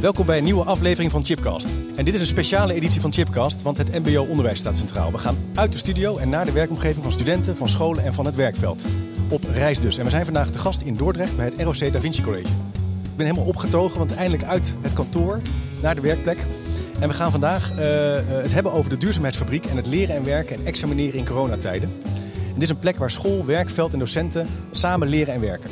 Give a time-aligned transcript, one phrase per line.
[0.00, 1.68] Welkom bij een nieuwe aflevering van Chipcast.
[1.96, 5.12] En dit is een speciale editie van Chipcast, want het MBO-onderwijs staat centraal.
[5.12, 8.26] We gaan uit de studio en naar de werkomgeving van studenten, van scholen en van
[8.26, 8.84] het werkveld.
[9.28, 9.98] Op reis dus.
[9.98, 12.48] En we zijn vandaag te gast in Dordrecht bij het ROC Da Vinci College.
[13.02, 15.40] Ik ben helemaal opgetogen, want eindelijk uit het kantoor
[15.82, 16.46] naar de werkplek.
[17.00, 17.78] En we gaan vandaag uh,
[18.42, 21.90] het hebben over de duurzaamheidsfabriek en het leren en werken en examineren in coronatijden.
[22.04, 25.70] En dit is een plek waar school, werkveld en docenten samen leren en werken.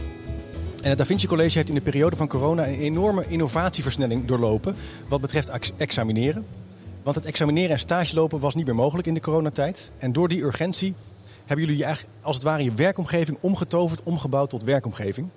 [0.82, 4.76] En het Da Vinci College heeft in de periode van corona een enorme innovatieversnelling doorlopen
[5.08, 6.46] wat betreft examineren.
[7.02, 9.90] Want het examineren en stage lopen was niet meer mogelijk in de coronatijd.
[9.98, 10.94] En door die urgentie
[11.46, 15.28] hebben jullie eigenlijk als het ware je werkomgeving omgetoverd, omgebouwd tot werkomgeving.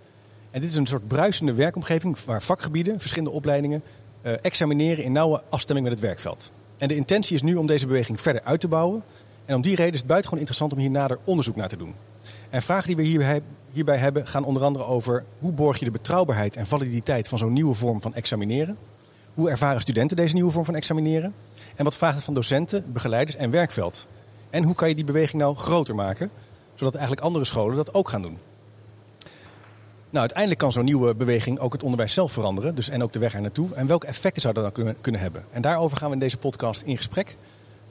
[0.52, 3.83] En dit is een soort bruisende werkomgeving waar vakgebieden, verschillende opleidingen,
[4.22, 6.52] uh, examineren in nauwe afstemming met het werkveld.
[6.78, 9.03] En de intentie is nu om deze beweging verder uit te bouwen.
[9.45, 11.94] En om die reden is het buitengewoon interessant om hier nader onderzoek naar te doen.
[12.50, 15.91] En vragen die we hierbij, hierbij hebben gaan onder andere over hoe borg je de
[15.91, 18.77] betrouwbaarheid en validiteit van zo'n nieuwe vorm van examineren.
[19.33, 21.33] Hoe ervaren studenten deze nieuwe vorm van examineren?
[21.75, 24.08] En wat vraagt het van docenten, begeleiders en werkveld?
[24.49, 26.31] En hoe kan je die beweging nou groter maken,
[26.75, 28.38] zodat eigenlijk andere scholen dat ook gaan doen?
[30.11, 32.75] Nou, uiteindelijk kan zo'n nieuwe beweging ook het onderwijs zelf veranderen.
[32.75, 33.73] Dus, en ook de weg er naartoe.
[33.73, 35.45] En welke effecten zou dat dan kunnen, kunnen hebben?
[35.52, 37.38] En daarover gaan we in deze podcast in gesprek.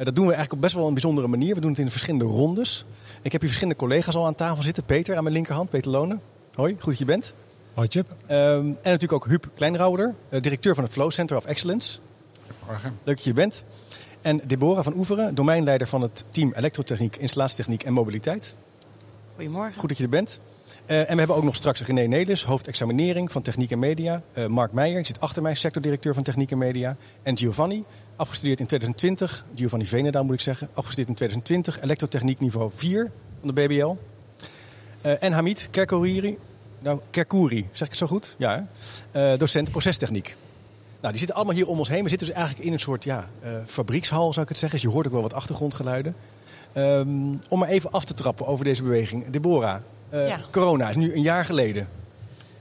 [0.01, 1.55] Uh, dat doen we eigenlijk op best wel een bijzondere manier.
[1.55, 2.85] We doen het in verschillende rondes.
[3.23, 4.85] Ik heb hier verschillende collega's al aan tafel zitten.
[4.85, 6.21] Peter aan mijn linkerhand, Peter Lonen.
[6.55, 7.35] Hoi, goed dat je bent.
[7.75, 8.11] Hoi Chip.
[8.11, 11.99] Um, en natuurlijk ook Huub Kleinrouwer, uh, directeur van het Flow Center of Excellence.
[12.49, 12.99] Goedemorgen.
[13.05, 13.65] Leuk dat je bent.
[14.21, 18.55] En Deborah van Oeveren, domeinleider van het team Elektrotechniek, Installatietechniek en Mobiliteit.
[19.35, 19.81] Goedemorgen.
[19.81, 20.39] Goed dat je er bent.
[20.87, 24.23] Uh, en we hebben ook nog straks René Nelis, hoofdexaminering van Techniek en Media.
[24.35, 26.97] Uh, Mark Meijer, die zit achter mij, sectordirecteur van Techniek en Media.
[27.23, 27.85] En Giovanni,
[28.21, 29.45] afgestudeerd in 2020.
[29.55, 30.69] Giovanni Veneda moet ik zeggen.
[30.73, 33.11] Afgestudeerd in 2020, elektrotechniek niveau 4
[33.41, 33.95] van de BBL.
[35.07, 36.39] Uh, en Hamid Kerkouri,
[36.79, 38.35] nou Kerkouri, zeg ik het zo goed?
[38.39, 38.67] Ja,
[39.37, 40.37] docent procestechniek.
[41.01, 42.03] Nou, die zitten allemaal hier om ons heen.
[42.03, 43.29] We zitten dus eigenlijk in een soort ja,
[43.67, 44.81] fabriekshal, zou ik het zeggen.
[44.81, 46.15] Dus je hoort ook wel wat achtergrondgeluiden.
[46.75, 49.31] Um, om maar even af te trappen over deze beweging.
[49.31, 49.81] Deborah,
[50.13, 50.41] uh, ja.
[50.51, 51.89] Corona is nu een jaar geleden.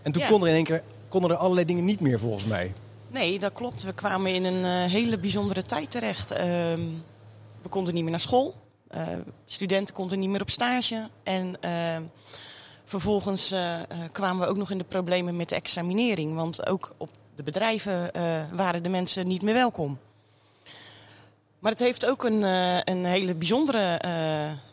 [0.02, 0.28] En toen ja.
[0.28, 2.74] konden er in één keer konden er allerlei dingen niet meer volgens mij.
[3.12, 3.84] Nee, dat klopt.
[3.84, 6.32] We kwamen in een uh, hele bijzondere tijd terecht.
[6.32, 6.38] Uh,
[7.62, 8.56] we konden niet meer naar school.
[8.96, 9.08] Uh,
[9.46, 11.10] studenten konden niet meer op stage.
[11.24, 11.58] En
[12.86, 13.54] vervolgens
[14.12, 16.36] kwamen we ook nog in de problemen met de examinering.
[16.36, 18.12] Want ook op de bedrijven
[18.52, 20.00] waren de mensen niet meer welkom.
[21.60, 22.42] Maar het heeft ook een,
[22.90, 24.02] een hele bijzondere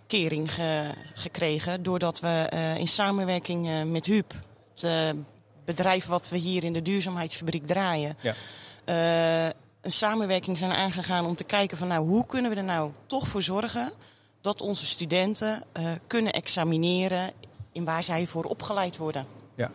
[0.07, 1.83] kering ge, gekregen.
[1.83, 2.49] Doordat we
[2.79, 4.35] in samenwerking met HUUP,
[4.75, 5.15] het
[5.67, 8.35] bedrijf wat we hier in de duurzaamheidsfabriek draaien, ja.
[9.81, 13.29] een samenwerking zijn aangegaan om te kijken van nou hoe kunnen we er nou toch
[13.29, 13.93] voor zorgen
[14.41, 15.65] dat onze studenten
[16.07, 17.31] kunnen examineren
[17.73, 19.27] in waar zij voor opgeleid worden.
[19.55, 19.71] Ja.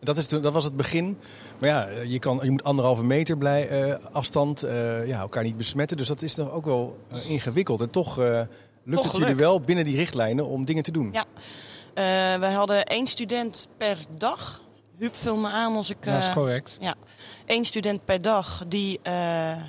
[0.00, 1.18] Dat, is, dat was het begin.
[1.60, 4.60] Maar ja, je, kan, je moet anderhalve meter blij, afstand
[5.06, 5.96] ja, elkaar niet besmetten.
[5.96, 7.80] Dus dat is toch ook wel ingewikkeld.
[7.80, 8.16] En toch
[8.84, 11.12] lukt het jullie wel binnen die richtlijnen om dingen te doen?
[11.12, 11.24] Ja,
[12.38, 14.60] we hadden één student per dag.
[15.00, 16.06] Huub, vul me aan als ik...
[16.06, 16.76] Uh, dat is correct.
[16.80, 16.94] Ja,
[17.46, 19.12] één student per dag die uh,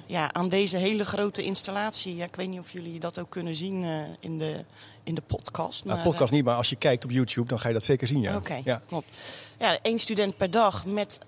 [0.05, 2.15] ja, aan deze hele grote installatie...
[2.15, 3.85] Ja, ik weet niet of jullie dat ook kunnen zien
[4.19, 4.65] in, de,
[5.03, 5.85] in de podcast.
[5.85, 8.07] Maar, nou, podcast niet, maar als je kijkt op YouTube, dan ga je dat zeker
[8.07, 8.35] zien, ja.
[8.35, 8.81] Oké, okay, ja.
[8.87, 9.17] klopt.
[9.59, 11.19] Ja, één student per dag met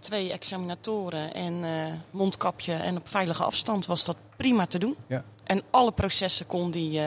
[0.00, 1.64] twee examinatoren en
[2.10, 4.96] mondkapje en op veilige afstand was dat prima te doen.
[5.06, 5.24] Ja.
[5.44, 7.00] En alle processen kon die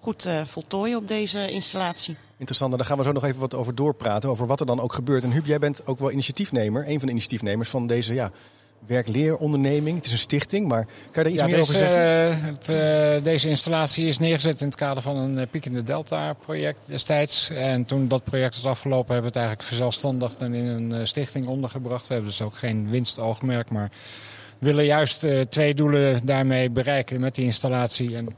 [0.00, 2.16] goed uh, voltooien op deze installatie.
[2.38, 4.92] Interessant, daar gaan we zo nog even wat over doorpraten, over wat er dan ook
[4.92, 5.24] gebeurt.
[5.24, 8.30] En Huub, jij bent ook wel initiatiefnemer, een van de initiatiefnemers van deze ja,
[8.86, 9.96] werkleeronderneming.
[9.96, 12.38] Het is een stichting, maar kan je daar iets ja, meer deze, over zeggen?
[12.38, 12.68] Uh, het,
[13.18, 16.32] uh, deze installatie is neergezet in het kader van een uh, Piek in de Delta
[16.32, 17.50] project destijds.
[17.50, 21.46] En toen dat project is afgelopen hebben we het eigenlijk verzelfstandigd en in een stichting
[21.46, 22.06] ondergebracht.
[22.06, 23.90] We hebben dus ook geen winstoogmerk, maar
[24.58, 28.16] willen juist twee doelen daarmee bereiken met die installatie.
[28.16, 28.28] En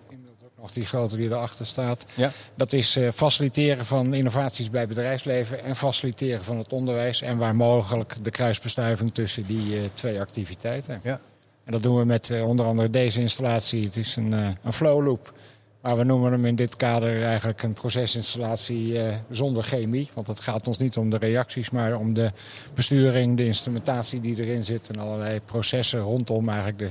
[0.61, 2.07] nog die grote die erachter staat.
[2.15, 2.33] Ja.
[2.55, 7.23] Dat is uh, faciliteren van innovaties bij bedrijfsleven en faciliteren van het onderwijs.
[7.23, 11.01] En waar mogelijk de kruisbestuiving tussen die uh, twee activiteiten.
[11.03, 11.21] Ja.
[11.65, 13.85] En dat doen we met uh, onder andere deze installatie.
[13.85, 15.33] Het is een, een flow loop.
[15.81, 20.11] Maar we noemen hem in dit kader eigenlijk een procesinstallatie uh, zonder chemie.
[20.15, 22.31] Want het gaat ons niet om de reacties, maar om de
[22.75, 24.88] besturing, de instrumentatie die erin zit.
[24.88, 26.91] En allerlei processen rondom eigenlijk de,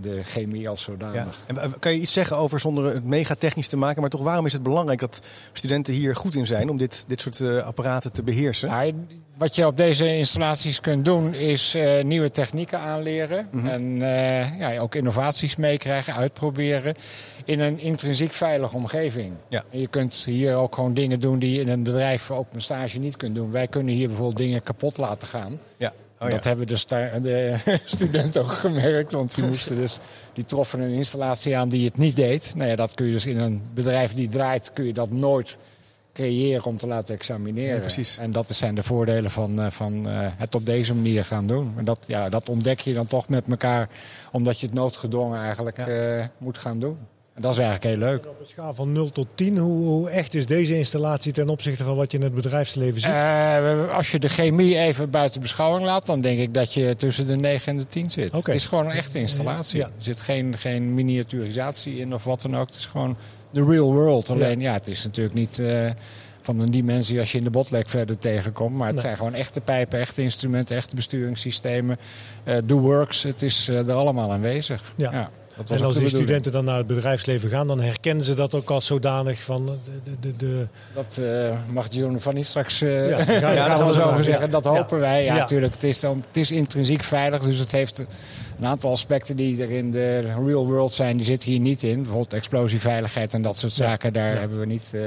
[0.00, 1.38] de chemie als zodanig.
[1.48, 1.60] Ja.
[1.60, 4.46] En kan je iets zeggen over, zonder het mega technisch te maken, maar toch waarom
[4.46, 5.20] is het belangrijk dat
[5.52, 8.68] studenten hier goed in zijn om dit, dit soort uh, apparaten te beheersen?
[8.68, 8.92] Ja,
[9.36, 13.48] wat je op deze installaties kunt doen, is uh, nieuwe technieken aanleren.
[13.50, 13.68] Mm -hmm.
[13.68, 13.98] En
[14.58, 16.94] ja, ook innovaties meekrijgen, uitproberen
[17.44, 17.78] in een
[18.10, 19.34] intrinsiek veilige omgeving.
[19.48, 19.64] Ja.
[19.70, 22.62] En je kunt hier ook gewoon dingen doen die je in een bedrijf op een
[22.62, 23.50] stage niet kunt doen.
[23.50, 25.60] Wij kunnen hier bijvoorbeeld dingen kapot laten gaan.
[25.76, 25.92] Ja.
[26.18, 26.84] Oh, dat hebben de,
[27.22, 29.98] de studenten ook gemerkt, want die moesten dus
[30.32, 32.52] die troffen een installatie aan die het niet deed.
[32.56, 35.58] Nou ja, dat kun je dus in een bedrijf die draait, kun je dat nooit
[36.12, 37.74] creëren om te laten examineren.
[37.74, 38.18] Ja, precies.
[38.18, 41.72] En dat zijn de voordelen van, uh, van uh, het op deze manier gaan doen.
[41.76, 43.88] En dat, ja, dat ontdek je dan toch met elkaar,
[44.32, 46.18] omdat je het noodgedwongen eigenlijk ja.
[46.18, 46.98] uh, moet gaan doen.
[47.40, 48.26] Dat is eigenlijk heel leuk.
[48.26, 51.84] Op een schaal van 0 tot 10, hoe, hoe, echt is deze installatie ten opzichte
[51.84, 53.10] van wat je in het bedrijfsleven ziet?
[53.10, 57.26] Uh, als je de chemie even buiten beschouwing laat, dan denk ik dat je tussen
[57.26, 58.28] de 9 en de 10 zit.
[58.28, 58.40] Okay.
[58.44, 59.78] Het is gewoon een echte installatie.
[59.78, 59.86] Ja.
[59.86, 62.66] Er zit geen, geen miniaturisatie in of wat dan ook.
[62.66, 63.16] Het is gewoon
[63.50, 64.30] de real world.
[64.30, 65.90] Alleen ja, het is natuurlijk niet uh,
[66.40, 68.76] van een dimensie als je in de botlek verder tegenkomt.
[68.76, 69.04] Maar het nee.
[69.04, 71.98] zijn gewoon echte pijpen, echte instrumenten, echte besturingssystemen.
[72.44, 74.92] Uh, the works, het is er allemaal aanwezig.
[74.96, 75.12] Ja.
[75.12, 75.30] ja.
[75.68, 78.86] En als die studenten dan naar het bedrijfsleven gaan, dan herkennen ze dat ook als
[78.86, 80.18] zodanig van de...
[80.20, 80.66] de, de...
[80.94, 81.88] Dat uh, mag
[82.32, 83.18] niet straks uh, ja,
[83.52, 84.50] ja, gaan we over zeggen.
[84.50, 85.24] Dat hopen wij.
[85.24, 85.72] Ja, natuurlijk.
[85.72, 87.98] Het is, dan, het is intrinsiek veilig, dus het heeft
[88.58, 91.96] een aantal aspecten die er in de real world zijn, die zitten hier niet in.
[91.96, 95.02] Bijvoorbeeld explosieveiligheid en dat soort zaken, daar hebben we niet uh,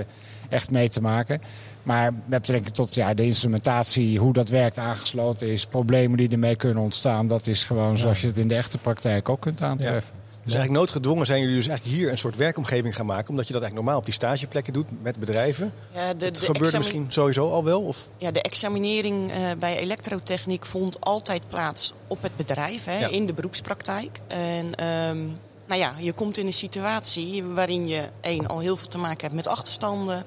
[0.50, 1.42] echt mee te maken.
[1.84, 6.56] Maar met betrekking tot ja, de instrumentatie, hoe dat werkt, aangesloten is, problemen die ermee
[6.56, 10.23] kunnen ontstaan, dat is gewoon zoals je het in de echte praktijk ook kunt aantreffen.
[10.44, 13.30] Dus eigenlijk noodgedwongen zijn jullie dus eigenlijk hier een soort werkomgeving gaan maken.
[13.30, 15.74] Omdat je dat eigenlijk normaal op die stageplekken doet met bedrijven.
[15.94, 17.82] Ja, de, het de gebeurt misschien sowieso al wel?
[17.82, 18.10] Of?
[18.18, 23.08] Ja, de examinering uh, bij elektrotechniek vond altijd plaats op het bedrijf, hè, ja.
[23.08, 24.20] in de beroepspraktijk.
[24.28, 25.38] En um,
[25.68, 29.22] nou ja, je komt in een situatie waarin je één al heel veel te maken
[29.22, 30.26] hebt met achterstanden.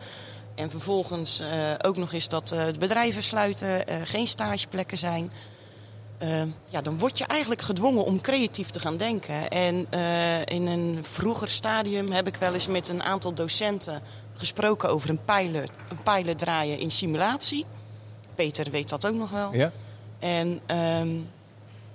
[0.55, 1.49] En vervolgens uh,
[1.83, 5.31] ook nog eens dat uh, de bedrijven sluiten, geen stageplekken zijn.
[6.23, 9.51] Uh, ja, dan word je eigenlijk gedwongen om creatief te gaan denken.
[9.51, 14.03] En uh, in een vroeger stadium heb ik wel eens met een aantal docenten
[14.33, 17.65] gesproken over een pilot, een pilot draaien in simulatie.
[18.35, 19.55] Peter weet dat ook nog wel.
[19.55, 19.73] Ja.
[20.19, 20.61] En
[21.01, 21.29] um,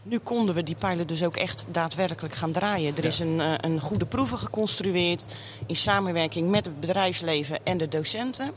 [0.04, 2.96] nu konden we die pilot dus ook echt daadwerkelijk gaan draaien.
[2.96, 3.08] Er ja.
[3.08, 5.36] is een, uh, een goede proeven geconstrueerd
[5.66, 8.52] in samenwerking met het bedrijfsleven en de docenten.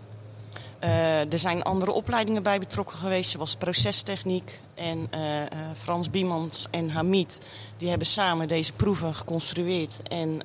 [0.81, 4.61] Uh, er zijn andere opleidingen bij betrokken geweest, zoals procestechniek.
[4.75, 10.41] En uh, uh, Frans Biemans en Hamid die hebben samen deze proeven geconstrueerd en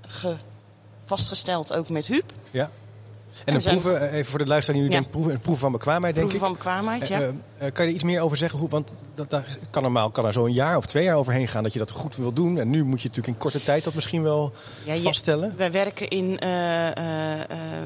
[0.00, 0.36] ge
[1.04, 2.32] vastgesteld ook met Huub.
[2.50, 2.70] Ja.
[3.44, 5.00] En een proeven, even voor de luisteraar die nu ja.
[5.00, 6.58] denkt, proeven, een proef van bekwaamheid, denk proeven ik.
[6.58, 7.20] van bekwaamheid, ja.
[7.20, 8.58] Uh, uh, kan je er iets meer over zeggen?
[8.58, 11.48] Hoe, want dat, dat kan normaal kan er zo een jaar of twee jaar overheen
[11.48, 12.58] gaan dat je dat goed wil doen.
[12.58, 14.52] En nu moet je natuurlijk in korte tijd dat misschien wel
[14.84, 15.54] ja, vaststellen.
[15.56, 16.38] wij, werken in,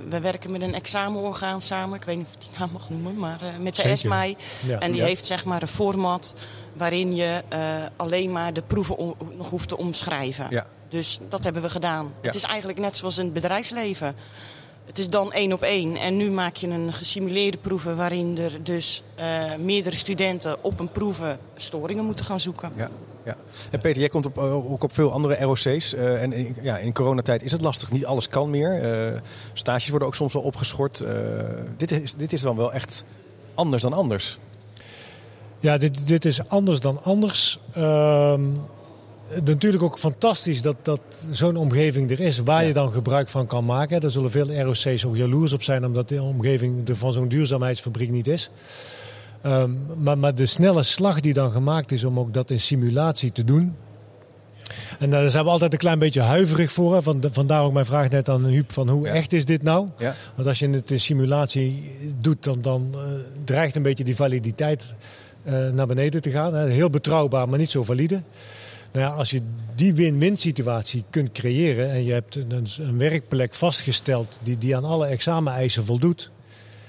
[0.08, 1.98] wij werken met een examenorgaan samen.
[1.98, 4.36] Ik weet niet of ik die naam mag noemen, maar met de ESMAI.
[4.66, 4.78] Ja.
[4.78, 5.06] En die ja.
[5.06, 6.34] heeft zeg maar een format
[6.72, 7.42] waarin je
[7.96, 10.46] alleen maar de proeven nog hoeft te omschrijven.
[10.50, 10.66] Ja.
[10.88, 12.12] Dus dat hebben we gedaan.
[12.20, 14.14] Het is eigenlijk net zoals in het bedrijfsleven.
[14.84, 15.96] Het is dan één op één.
[15.96, 20.90] En nu maak je een gesimuleerde proeven waarin er dus uh, meerdere studenten op een
[20.90, 22.72] proeven storingen moeten gaan zoeken.
[22.76, 22.90] Ja,
[23.24, 23.36] ja.
[23.70, 25.94] En Peter, jij komt op, ook op veel andere ROC's.
[25.94, 27.90] Uh, en in, ja, in coronatijd is het lastig.
[27.90, 29.12] Niet alles kan meer.
[29.12, 29.20] Uh,
[29.52, 31.04] stages worden ook soms wel opgeschort.
[31.76, 33.04] dit, is, dit is dan wel echt
[33.54, 34.38] anders dan anders.
[35.60, 37.58] Ja, dit, dit is anders dan anders.
[37.76, 38.34] Uh,
[39.44, 42.66] natuurlijk ook fantastisch dat, dat zo'n omgeving er is waar ja.
[42.66, 44.00] je dan gebruik van kan maken.
[44.00, 48.10] Daar zullen veel ROC's ook jaloers op zijn omdat de omgeving er van zo'n duurzaamheidsfabriek
[48.10, 48.50] niet is.
[49.46, 53.32] Um, maar, maar de snelle slag die dan gemaakt is om ook dat in simulatie
[53.32, 53.76] te doen.
[54.98, 56.94] En daar zijn we altijd een klein beetje huiverig voor.
[56.94, 57.02] Hè.
[57.02, 59.12] Van, vandaar ook mijn vraag net aan Huub van hoe ja.
[59.12, 59.88] echt is dit nou?
[59.98, 60.14] Ja.
[60.34, 63.00] Want als je het in simulatie doet, dan, dan uh,
[63.44, 64.94] dreigt een beetje die validiteit
[65.44, 66.54] uh, naar beneden te gaan.
[66.54, 66.68] Hè.
[66.68, 68.22] Heel betrouwbaar, maar niet zo valide.
[68.92, 69.40] Nou ja, als je
[69.74, 74.84] die win-win situatie kunt creëren en je hebt een, een werkplek vastgesteld die, die aan
[74.84, 76.30] alle exameneisen voldoet,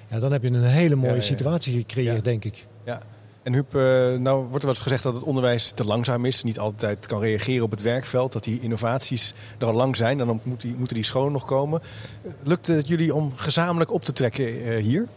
[0.10, 2.66] ja, dan heb je een hele mooie ja, ja, situatie gecreëerd, denk ik.
[2.86, 3.02] Ja.
[3.44, 3.82] En Huub, uh,
[4.16, 7.20] nou wordt er wel eens gezegd dat het onderwijs te langzaam is, niet altijd kan
[7.20, 10.96] reageren op het werkveld, dat die innovaties er al lang zijn, dan moet die, moeten
[10.96, 11.82] die scholen nog komen.
[12.44, 15.08] Lukt het jullie om gezamenlijk op te trekken uh, hier?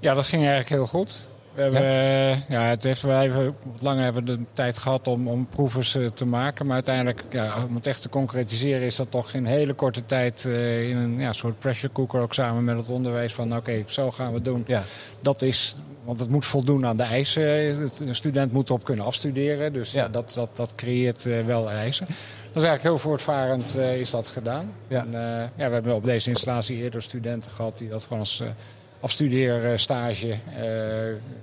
[0.00, 1.28] Ja, dat ging eigenlijk heel goed.
[1.54, 2.36] We hebben, ja?
[2.48, 6.26] ja, het heeft, wij hebben, lang hebben we de tijd gehad om, om proevers te
[6.26, 6.66] maken.
[6.66, 10.44] Maar uiteindelijk, ja, om het echt te concretiseren, is dat toch in hele korte tijd
[10.46, 13.84] uh, in een ja, soort pressure cooker ook samen met het onderwijs van oké, okay,
[13.86, 14.64] zo gaan we het doen.
[14.66, 14.82] Ja.
[15.20, 17.42] Dat is, want het moet voldoen aan de eisen.
[17.98, 19.72] Een student moet erop kunnen afstuderen.
[19.72, 20.08] Dus ja.
[20.08, 22.06] dat, dat, dat creëert uh, wel eisen.
[22.06, 24.72] Dat is eigenlijk heel voortvarend uh, is dat gedaan.
[24.88, 25.00] Ja.
[25.00, 25.10] En,
[25.56, 28.42] ja, we hebben op deze installatie eerder studenten gehad die dat gewoon als
[29.02, 30.36] afstudeerstage uh,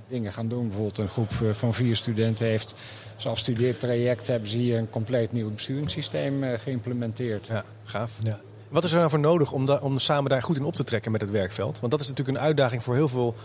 [0.08, 0.68] dingen gaan doen.
[0.68, 2.76] Bijvoorbeeld een groep van vier studenten heeft
[3.16, 7.48] als afstudeertraject hebben ze hier een compleet nieuw besturingssysteem uh, geïmplementeerd.
[7.48, 8.12] Ja, gaaf.
[8.24, 8.40] Ja.
[8.70, 10.84] Wat is er nou voor nodig om, da om samen daar goed in op te
[10.84, 11.80] trekken met het werkveld?
[11.80, 13.36] Want dat is natuurlijk een uitdaging voor heel veel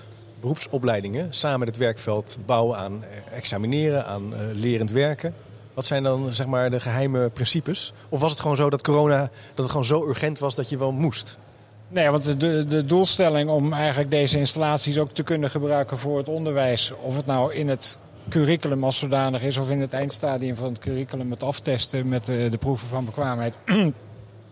[0.40, 1.26] beroepsopleidingen.
[1.30, 5.34] Samen het werkveld bouwen aan examineren, aan uh, lerend werken.
[5.74, 7.92] Wat zijn dan zeg maar de geheime principes?
[8.08, 9.30] Of was het gewoon zo dat corona dat
[9.64, 11.38] het gewoon zo urgent was dat je wel moest?
[11.88, 16.28] Nee, want de, de doelstelling om eigenlijk deze installaties ook te kunnen gebruiken voor het
[16.28, 17.98] onderwijs, of het nou in het
[18.28, 22.48] curriculum als zodanig is of in het eindstadium van het curriculum het aftesten met de,
[22.50, 23.54] de proeven van bekwaamheid,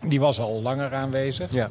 [0.08, 1.52] die was al langer aanwezig.
[1.52, 1.70] Ja.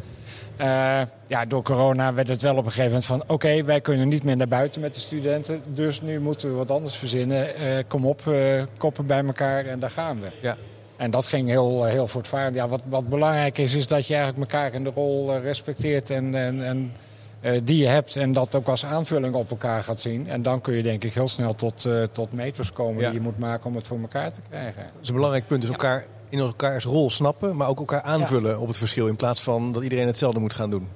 [0.62, 3.24] Uh, ja, door corona werd het wel op een gegeven moment van...
[3.28, 5.62] oké, wij kunnen niet meer naar buiten met de studenten...
[5.68, 7.48] dus nu moeten we wat anders verzinnen.
[7.48, 10.32] Uh, kom op, uh, koppen bij elkaar en daar gaan we.
[10.42, 10.58] Ja.
[11.02, 12.56] En dat ging heel, heel voortvarend.
[12.56, 16.10] Ja, wat, wat belangrijk is, is dat je eigenlijk elkaar in de rol respecteert...
[16.10, 16.94] en, en, en
[17.64, 20.30] die je hebt en dat ook als aanvulling op elkaar gaat zien.
[20.30, 23.02] En dan kun je denk ik heel snel tot, tot meters komen...
[23.02, 23.10] Ja.
[23.10, 24.84] die je moet maken om het voor elkaar te krijgen.
[24.84, 28.52] Dat is een belangrijk punt, is elkaar in elkaars rol snappen, maar ook elkaar aanvullen
[28.52, 28.58] ja.
[28.58, 29.08] op het verschil.
[29.08, 30.88] In plaats van dat iedereen hetzelfde moet gaan doen.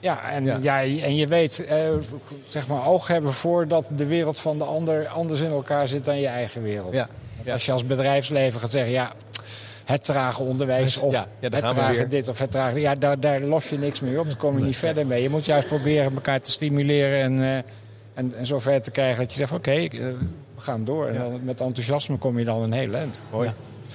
[0.00, 0.58] Ja, en, ja.
[0.60, 1.90] ja en je weet, eh,
[2.46, 6.04] zeg maar, oog hebben voor dat de wereld van de ander anders in elkaar zit
[6.04, 6.92] dan je eigen wereld.
[6.92, 7.08] Ja.
[7.52, 9.12] Als je als bedrijfsleven gaat zeggen, ja,
[9.84, 12.80] het trage onderwijs of ja, ja, het trage dit of het trage...
[12.80, 15.22] Ja, daar, daar los je niks mee op, daar kom je niet verder mee.
[15.22, 17.56] Je moet juist proberen elkaar te stimuleren en, uh,
[18.14, 20.06] en, en zover te krijgen dat je zegt, oké, okay, uh,
[20.54, 21.06] we gaan door.
[21.06, 23.22] En dan, met enthousiasme kom je dan een heel eind.
[23.30, 23.52] Mooi.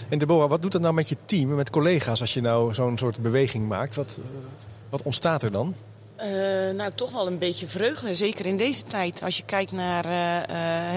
[0.10, 2.98] En Deborah, wat doet dat nou met je team, met collega's, als je nou zo'n
[2.98, 3.96] soort beweging maakt?
[3.96, 4.26] Wat, uh,
[4.90, 5.76] wat ontstaat er dan?
[6.24, 8.16] Uh, nou, toch wel een beetje vreugde.
[8.16, 9.24] Zeker in deze tijd.
[9.24, 10.06] Als je kijkt naar.
[10.06, 10.12] Uh,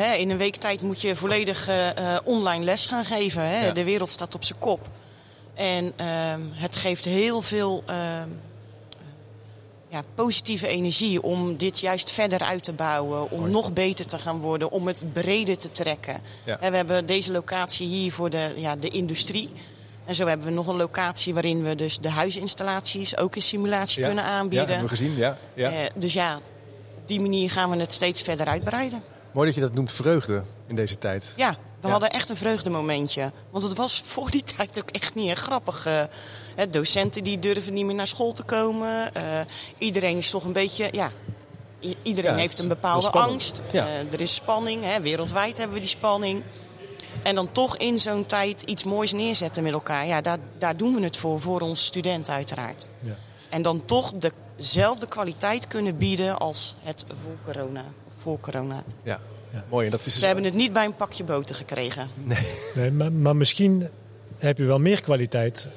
[0.00, 1.71] hè, in een week tijd moet je volledig
[2.25, 3.42] online les gaan geven.
[3.49, 3.66] Hè?
[3.66, 3.73] Ja.
[3.73, 4.88] De wereld staat op zijn kop.
[5.54, 8.28] En ehm, het geeft heel veel ehm,
[9.88, 13.30] ja, positieve energie om dit juist verder uit te bouwen.
[13.30, 13.52] Om Mooi.
[13.52, 14.71] nog beter te gaan worden.
[14.71, 16.21] Om het breder te trekken.
[16.45, 16.61] Ja.
[16.61, 19.49] En we hebben deze locatie hier voor de, ja, de industrie.
[20.07, 24.01] En zo hebben we nog een locatie waarin we dus de huisinstallaties ook in simulatie
[24.01, 24.07] Ja.
[24.07, 24.67] kunnen Ja, aanbieden.
[24.69, 25.37] hebben we gezien, ja.
[25.55, 25.71] ja.
[25.71, 26.37] Eh, dus ja,
[26.97, 29.03] op die manier gaan we het steeds verder uitbreiden.
[29.33, 31.33] Mooi dat je dat noemt vreugde in deze tijd.
[31.37, 31.93] Ja, we Ja.
[31.93, 33.33] hadden echt een vreugdemomentje.
[33.51, 35.87] Want het was voor die tijd ook echt niet erg grappig.
[36.71, 39.15] docenten die durven niet meer naar school te komen.
[39.15, 39.23] Eh,
[39.79, 40.89] iedereen is toch een beetje...
[40.93, 41.11] Ja,
[42.03, 43.63] iedereen Ja, heeft een bepaalde angst.
[43.73, 43.87] Ja.
[43.87, 44.85] Eh, er is spanning.
[44.85, 46.43] Hè, wereldwijd hebben we die spanning.
[47.23, 50.07] En dan toch in zo'n tijd iets moois neerzetten met elkaar.
[50.07, 52.89] Ja, daar, daar doen we het voor, voor onze studenten uiteraard.
[53.01, 53.15] Ja.
[53.49, 54.13] En dan toch
[54.57, 57.85] dezelfde kwaliteit kunnen bieden als het voor corona.
[58.17, 58.83] Voor corona.
[59.03, 59.21] Ja.
[59.69, 59.85] Mooi.
[59.85, 62.09] En dat is dus- Ze hebben het niet bij een pakje boter gekregen.
[62.75, 63.89] Nee, maar, maar misschien
[64.39, 65.69] heb je wel meer kwaliteit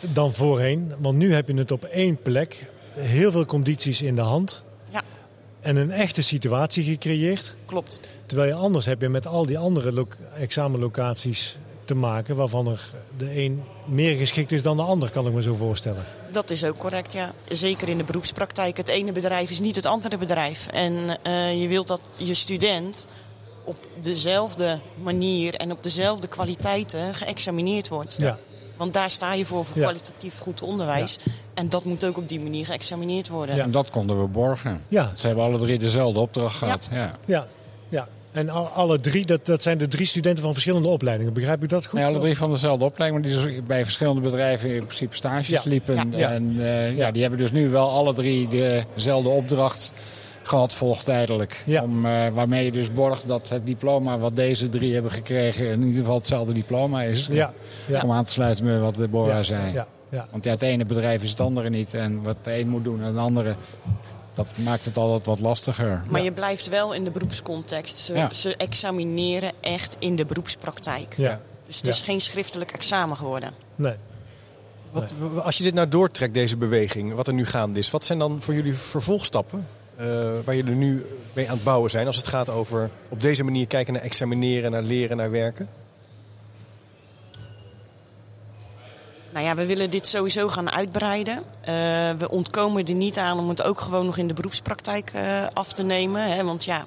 [0.00, 0.92] dan voorheen.
[0.98, 2.70] Want nu heb je het op één plek.
[2.92, 4.64] Heel veel condities in de hand.
[5.66, 7.54] En een echte situatie gecreëerd.
[7.64, 8.00] Klopt.
[8.26, 10.08] Terwijl je anders heb je met al die andere lo-
[10.38, 12.36] examenlocaties te maken.
[12.36, 12.80] Waarvan er
[13.16, 16.04] de een meer geschikt is dan de ander, kan ik me zo voorstellen.
[16.32, 17.32] Dat is ook correct, ja.
[17.48, 18.76] Zeker in de beroepspraktijk.
[18.76, 20.66] Het ene bedrijf is niet het andere bedrijf.
[20.66, 23.06] En eh, je wilt dat je student
[23.64, 28.16] op dezelfde manier en op dezelfde kwaliteiten geëxamineerd wordt.
[28.18, 28.38] Ja,
[28.76, 29.82] Want daar sta je voor, voor Ja.
[29.82, 31.18] kwalitatief goed onderwijs.
[31.54, 33.56] En dat moet ook op die manier geëxamineerd worden.
[33.56, 33.62] Ja.
[33.62, 34.80] En dat konden we borgen.
[34.88, 36.88] ja, Ze hebben alle drie dezelfde opdracht gehad.
[36.92, 37.12] Ja.
[37.24, 37.46] ja.
[37.88, 38.08] ja.
[38.32, 41.32] En al- alle drie, dat, dat zijn de drie studenten van verschillende opleidingen.
[41.32, 41.98] Begrijp ik dat goed?
[42.00, 45.48] Ja, alle drie van dezelfde opleiding, maar die dus bij verschillende bedrijven in principe stages
[45.48, 45.60] Ja.
[45.64, 45.94] liepen.
[45.94, 46.04] Ja.
[46.18, 46.30] Ja.
[46.32, 48.48] En eh, ja, die hebben dus nu wel alle drie
[48.94, 49.92] dezelfde opdracht
[50.48, 51.62] gehad volgtijdelijk.
[51.66, 51.82] Ja.
[51.82, 55.82] Om, eh, waarmee je dus borgt dat het diploma wat deze drie hebben gekregen in
[55.82, 57.26] ieder geval hetzelfde diploma is.
[57.30, 57.52] Ja,
[57.86, 58.00] ja.
[58.02, 59.72] Om aan te sluiten met wat Deborah ja, zei.
[59.72, 60.26] Ja, ja.
[60.30, 61.94] Want ja, het ene bedrijf is het andere niet.
[61.94, 63.56] En wat de een moet doen en de andere,
[64.34, 66.02] dat maakt het altijd wat lastiger.
[66.08, 67.96] Maar je blijft wel in de beroepscontext.
[67.96, 68.32] Ze, Ja.
[68.32, 71.14] ze examineren echt in de beroepspraktijk.
[71.16, 71.40] ja.
[71.66, 73.50] Dus het is geen schriftelijk examen geworden.
[73.74, 73.94] Nee.
[74.90, 78.18] Wat, als je dit nou doortrekt, deze beweging, wat er nu gaande is, wat zijn
[78.18, 79.66] dan voor jullie vervolgstappen
[80.44, 83.66] waar jullie nu mee aan het bouwen zijn als het gaat over op deze manier
[83.66, 85.68] kijken naar examineren, naar leren, naar werken?
[89.36, 91.42] Nou ja, we willen dit sowieso gaan uitbreiden.
[91.60, 91.74] Eh,
[92.18, 95.72] we ontkomen er niet aan om het ook gewoon nog in de beroepspraktijk eh, af
[95.72, 96.22] te nemen.
[96.22, 96.44] Hè?
[96.44, 96.84] Want ja,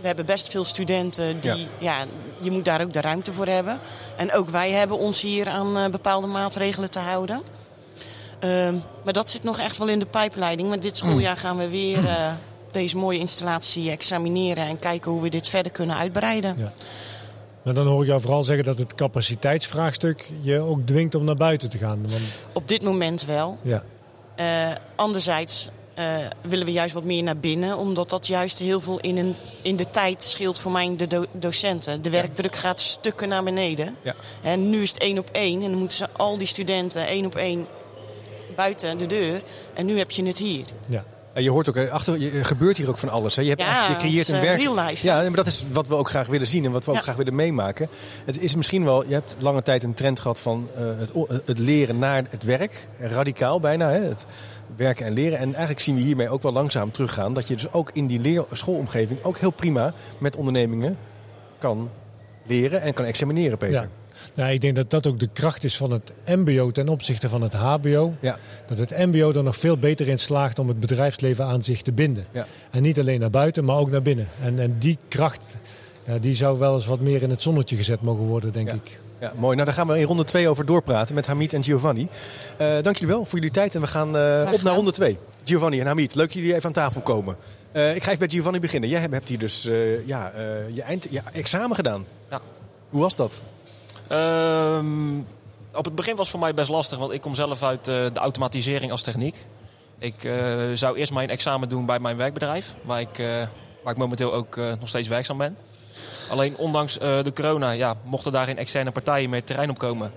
[0.00, 2.04] we hebben best veel studenten die, ja.
[2.40, 3.78] je moet daar ook de ruimte voor hebben.
[4.16, 7.42] En ook wij hebben ons hier aan eh, bepaalde maatregelen te houden.
[8.40, 10.68] Ehm, maar dat zit nog echt wel in de pijpleiding.
[10.68, 12.32] Maar dit schooljaar gaan we weer uh,
[12.70, 16.54] deze mooie installatie examineren en kijken hoe we dit verder kunnen uitbreiden.
[16.58, 16.72] Ja.
[17.62, 21.34] Maar dan hoor ik jou vooral zeggen dat het capaciteitsvraagstuk je ook dwingt om naar
[21.34, 22.00] buiten te gaan.
[22.00, 22.42] Want...
[22.52, 23.58] Op dit moment wel.
[23.62, 23.82] Ja.
[24.40, 25.68] Uh, anderzijds
[25.98, 26.04] uh,
[26.40, 29.76] willen we juist wat meer naar binnen, omdat dat juist heel veel in, een, in
[29.76, 32.02] de tijd scheelt voor mijn de docenten.
[32.02, 33.96] De werkdruk gaat stukken naar beneden.
[34.02, 34.14] Ja.
[34.42, 37.26] En nu is het één op één en dan moeten ze al die studenten één
[37.26, 37.66] op één
[38.60, 39.42] buiten de deur.
[39.74, 40.64] En nu heb je het hier.
[40.86, 41.04] Ja.
[41.32, 43.36] En je hoort ook, eh, achter, je, gebeurt hier ook van alles.
[43.36, 43.42] Hè?
[43.42, 44.60] Je, hebt, ja, je creëert een werk.
[44.60, 45.06] Real life.
[45.06, 47.16] Ja, maar dat is wat we ook graag willen zien en wat we ook graag
[47.16, 47.88] willen meemaken.
[48.24, 51.12] Het is misschien wel, je hebt lange tijd een trend gehad van uh, het,
[51.44, 52.88] het, leren naar het werk.
[52.98, 53.90] Radicaal bijna.
[53.90, 54.00] Hè?
[54.00, 54.26] Het
[54.76, 55.38] werken en leren.
[55.38, 57.32] En eigenlijk zien we hiermee ook wel langzaam teruggaan.
[57.32, 60.98] Dat je dus ook in die leer schoolomgeving ook heel prima met ondernemingen
[61.58, 61.90] kan
[62.42, 63.82] leren en kan examineren, Peter.
[63.82, 63.99] Ja.
[64.40, 67.42] Nou, ik denk dat dat ook de kracht is van het MBO ten opzichte van
[67.42, 68.14] het HBO.
[68.20, 68.38] Ja.
[68.66, 71.92] Dat het MBO er nog veel beter in slaagt om het bedrijfsleven aan zich te
[71.92, 72.26] binden.
[72.32, 72.46] Ja.
[72.70, 74.28] En niet alleen naar buiten, maar ook naar binnen.
[74.42, 75.42] En, en die kracht
[76.06, 79.00] ja, die zou wel eens wat meer in het zonnetje gezet mogen worden, denk ik.
[79.20, 79.54] Ja, mooi.
[79.54, 82.08] Nou, daar gaan we in ronde 2 over doorpraten met Hamid en Giovanni.
[82.60, 85.18] Uh, dank jullie wel voor jullie tijd en we gaan uh, op naar ronde 2.
[85.44, 87.36] Giovanni en Hamid, leuk jullie even aan tafel komen.
[87.72, 88.88] Uh, ik ga even bij Giovanni beginnen.
[88.88, 89.68] Jij hebt hier dus
[90.06, 90.32] ja,
[90.72, 92.04] je, eind, je examen gedaan.
[92.30, 92.40] Ja.
[92.88, 93.40] Hoe was dat?
[94.12, 95.26] Um,
[95.74, 97.94] op het begin was het voor mij best lastig, want ik kom zelf uit uh,
[97.94, 99.36] de automatisering als techniek.
[99.98, 100.32] Ik uh,
[100.74, 103.26] zou eerst mijn examen doen bij mijn werkbedrijf, waar ik, uh,
[103.82, 105.56] waar ik momenteel ook nog steeds werkzaam ben.
[106.30, 110.12] Alleen ondanks de corona ja, mochten daar geen externe partijen meer terrein opkomen.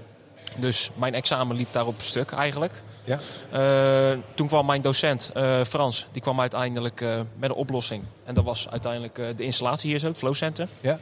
[0.56, 2.82] Dus mijn examen liep daarop stuk eigenlijk.
[3.04, 3.20] Ja.
[4.36, 5.32] toen kwam mijn docent
[5.68, 7.02] Frans, die kwam uiteindelijk
[7.38, 8.04] met een oplossing.
[8.26, 10.68] En dat was uiteindelijk de installatie hier zo, het Flow Center.
[10.82, 11.00] Ja.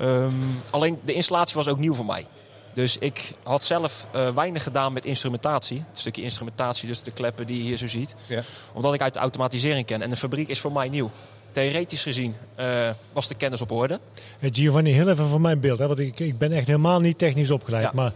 [0.00, 2.26] Um, alleen de installatie was ook nieuw voor mij.
[2.74, 5.84] Dus ik had zelf uh, weinig gedaan met instrumentatie.
[5.88, 8.14] Het stukje instrumentatie, dus de kleppen die je hier zo ziet.
[8.26, 8.42] Ja.
[8.74, 10.02] Omdat ik uit de automatisering ken.
[10.02, 11.10] En de fabriek is voor mij nieuw.
[11.50, 14.00] Theoretisch gezien uh, was de kennis op orde.
[14.38, 15.78] Hey Giovanni, heel even van mijn beeld.
[15.78, 15.86] Hè?
[15.86, 17.84] Want ik, ik ben echt helemaal niet technisch opgeleid.
[17.84, 17.90] Ja.
[17.94, 18.12] Maar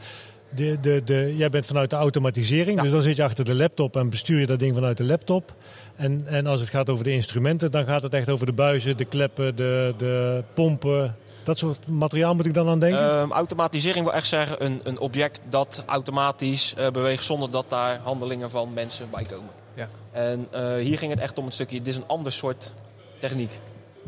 [0.55, 2.77] de, de, de, jij bent vanuit de automatisering.
[2.77, 2.83] Ja.
[2.83, 5.55] Dus dan zit je achter de laptop en bestuur je dat ding vanuit de laptop.
[5.97, 8.97] En, en als het gaat over de instrumenten, dan gaat het echt over de buizen,
[8.97, 13.01] de kleppen, de, de pompen, dat soort materiaal moet ik dan aan denken?
[13.01, 18.01] Uh, automatisering wil echt zeggen een, een object dat automatisch uh, beweegt zonder dat daar
[18.03, 19.51] handelingen van mensen bij komen.
[19.75, 19.89] Ja.
[20.13, 22.73] En uh, hier ging het echt om een stukje, dit is een ander soort
[23.21, 23.61] techniek.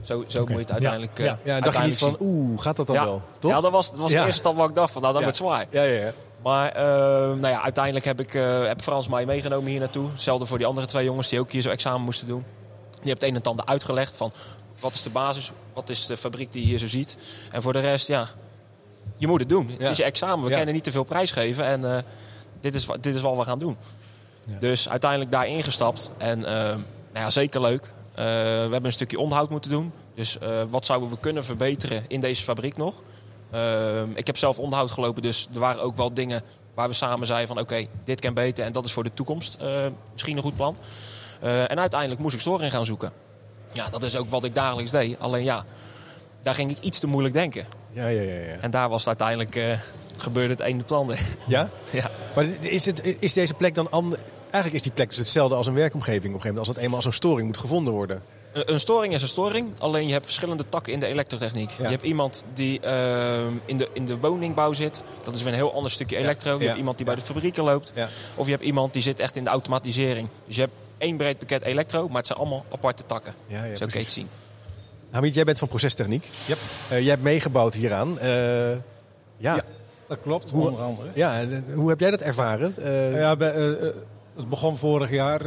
[0.02, 0.54] Zo, zo okay.
[0.54, 1.38] moet je het uiteindelijk Ja, ja.
[1.54, 3.04] ja dacht je niet van, oeh, gaat dat dan ja.
[3.04, 3.22] wel?
[3.38, 3.50] Toch?
[3.50, 5.38] Ja, dat was, dat was de eerste stap wat ik dacht van, nou dat wordt
[5.38, 5.66] zwaar.
[5.70, 6.12] Ja, ja, ja.
[6.42, 6.82] Maar uh,
[7.40, 8.32] nou ja, uiteindelijk heb ik
[8.66, 10.10] heb Frans mij meegenomen hier naartoe.
[10.10, 12.44] Hetzelfde voor die andere twee jongens die ook hier zo examen moesten doen.
[12.90, 14.32] Die hebt het een en ander uitgelegd van
[14.80, 15.52] wat is de basis?
[15.72, 17.16] Wat is de fabriek die je hier zo ziet?
[17.50, 18.28] En voor de rest, ja,
[19.16, 19.68] je moet het doen.
[19.68, 20.44] Het is je examen.
[20.44, 20.56] We ja.
[20.56, 21.64] kunnen niet te veel prijs geven.
[21.64, 21.98] En uh,
[22.60, 23.76] dit, is, dit is wat we gaan doen.
[24.46, 24.58] Ja.
[24.58, 26.10] Dus uiteindelijk daar ingestapt.
[26.18, 26.78] En uh, nou
[27.12, 27.82] ja, zeker leuk.
[27.82, 28.22] Uh, we
[28.60, 29.92] hebben een stukje onderhoud moeten doen.
[30.14, 30.38] Dus
[30.70, 32.94] wat zouden we kunnen verbeteren in deze fabriek nog?
[34.14, 36.42] ik heb zelf onderhoud gelopen, dus er waren ook wel dingen
[36.74, 39.14] waar we samen zeiden van oké, okay, dit kan beter en dat is voor de
[39.14, 39.58] toekomst
[40.12, 40.76] misschien een goed plan.
[41.40, 43.12] en uiteindelijk moest ik storing gaan zoeken.
[43.74, 45.18] Ja, dat is ook wat ik dagelijks deed.
[45.18, 45.64] Alleen ja,
[46.42, 47.66] daar ging ik iets te moeilijk denken.
[47.92, 48.32] Ja, ja, ja.
[48.32, 48.56] ja.
[48.60, 49.78] En daar was het uiteindelijk uh,
[50.16, 51.12] gebeurde het ene plan.
[51.46, 51.68] Ja?
[51.92, 52.10] ja.
[52.34, 54.22] Maar is, het, is deze plek dan anders?
[54.40, 56.68] Eigenlijk is die plek dus hetzelfde als een werkomgeving op een gegeven moment.
[56.68, 58.22] Als het eenmaal als een storing moet gevonden worden.
[58.52, 61.70] Een storing is een storing, alleen je hebt verschillende takken in de elektrotechniek.
[61.70, 61.84] Ja.
[61.84, 65.04] Je hebt iemand die uh, in, de, in de woningbouw zit.
[65.22, 66.52] Dat is weer een heel ander stukje elektro.
[66.52, 66.58] Ja.
[66.58, 67.92] Je hebt iemand die bij de fabrieken loopt.
[68.34, 70.28] Of je hebt iemand die zit echt in de automatisering.
[70.46, 73.34] Dus je hebt één breed pakket elektro, maar het zijn allemaal aparte takken.
[73.46, 74.28] Ja, ja, Zo kun je het zien.
[75.10, 76.30] Hamid, jij bent van procestechniek.
[76.46, 76.58] Yep.
[76.92, 78.18] Uh, jij hebt meegebouwd hieraan.
[78.22, 78.78] Uh, ja.
[79.36, 79.62] ja.
[80.08, 81.08] dat klopt, hoe, onder andere.
[81.14, 82.74] Ja, hoe heb jij dat ervaren?
[82.78, 83.52] Uh, ja, bij,
[84.36, 85.42] het begon vorig jaar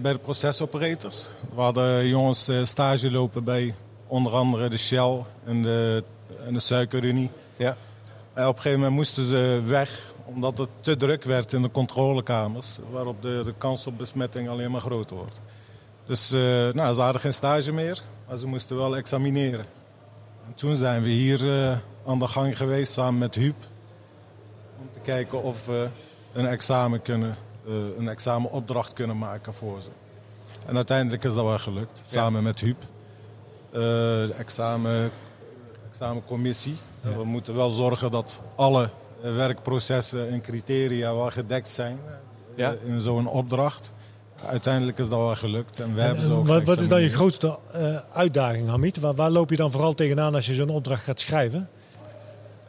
[0.00, 1.28] bij de procesoperators.
[1.54, 3.74] We hadden jongens stage lopen bij
[4.06, 6.04] onder andere de Shell en de,
[6.46, 7.30] en de Suikerunie.
[7.56, 7.76] Ja.
[8.34, 11.70] En op een gegeven moment moesten ze weg omdat het te druk werd in de
[11.70, 15.40] controlekamers, waarop de, de kans op besmetting alleen maar groter wordt.
[16.06, 16.40] Dus uh,
[16.72, 19.64] nou, ze hadden geen stage meer, maar ze moesten wel examineren.
[20.46, 23.56] En toen zijn we hier uh, aan de gang geweest samen met Huub.
[24.80, 25.88] Om te kijken of we
[26.32, 27.36] een, examen kunnen,
[27.66, 29.88] uh, een examenopdracht kunnen maken voor ze.
[30.66, 32.46] En uiteindelijk is dat wel gelukt, samen ja.
[32.46, 32.82] met Huub.
[33.70, 35.10] de examen,
[35.90, 36.76] examencommissie.
[37.00, 37.16] Ja.
[37.16, 41.98] We moeten wel zorgen dat alle werkprocessen en criteria wel gedekt zijn
[42.56, 42.74] ja.
[42.84, 43.92] in zo'n opdracht.
[44.46, 45.80] uiteindelijk is dat wel gelukt.
[45.80, 49.00] En we hebben zo wat, wat is dan je grootste uh, uitdaging, Hamid?
[49.00, 51.68] Waar, waar, loop je dan vooral tegenaan als je zo'n opdracht gaat schrijven?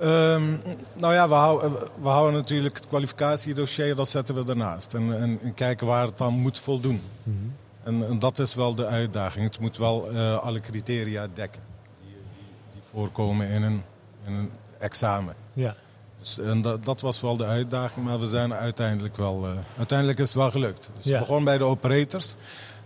[0.03, 0.61] Um,
[0.93, 4.93] nou ja, we houden, we houden natuurlijk het kwalificatiedossier, dat zetten we ernaast.
[4.93, 7.01] En, en, en kijken waar het dan moet voldoen.
[7.23, 7.55] Mm -hmm.
[7.83, 9.45] en, en, dat is wel de uitdaging.
[9.45, 11.61] Het moet wel uh, alle criteria dekken
[12.01, 13.83] die, die, die voorkomen in een,
[14.25, 15.35] in een examen.
[15.53, 15.75] Ja.
[16.19, 19.43] Dus, en dat, dat, was wel de uitdaging, maar we zijn uiteindelijk wel...
[19.43, 20.89] Uh, uiteindelijk is het wel gelukt.
[20.93, 21.19] Dus ja.
[21.19, 22.35] begon bij de operators.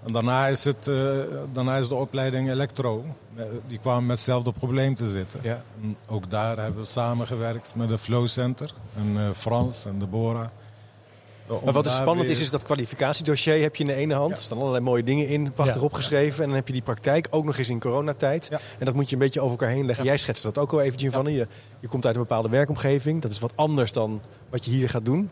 [0.03, 1.17] En daarna is, het, uh,
[1.53, 3.05] daarna is de opleiding elektro.
[3.67, 5.39] Die kwamen met hetzelfde probleem te zitten.
[5.43, 5.63] Ja.
[5.81, 8.73] En ook daar hebben we samengewerkt met de Flow Center.
[8.95, 10.47] En uh, Frans en Deborah.
[11.63, 14.31] Maar wat is spannend is, is dat kwalificatiedossier heb je in de ene hand.
[14.31, 15.81] Er staan allerlei mooie dingen in, prachtig ja.
[15.81, 16.41] opgeschreven.
[16.41, 18.47] En dan heb je die praktijk, ook nog eens in coronatijd.
[18.49, 18.59] Ja.
[18.79, 20.05] En dat moet je een beetje over elkaar heen leggen.
[20.05, 21.33] Jij schetst dat ook al eventjes van.
[21.33, 21.47] Je,
[21.79, 23.21] je komt uit een bepaalde werkomgeving.
[23.21, 25.29] Dat is wat anders dan wat je hier gaat doen.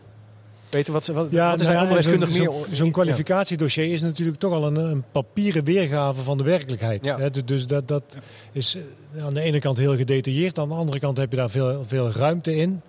[0.70, 2.50] Weten wat, wat, ja, wat is nou, onderwijskundig meer?
[2.50, 7.04] Zo'n zo kwalificatiedossier is natuurlijk toch al een, een papieren weergave van de werkelijkheid.
[7.04, 7.28] Ja.
[7.44, 8.02] Dus dat, dat
[8.52, 8.78] is
[9.20, 10.58] aan de ene kant heel gedetailleerd.
[10.58, 12.82] Aan de andere kant heb je daar veel, veel ruimte in.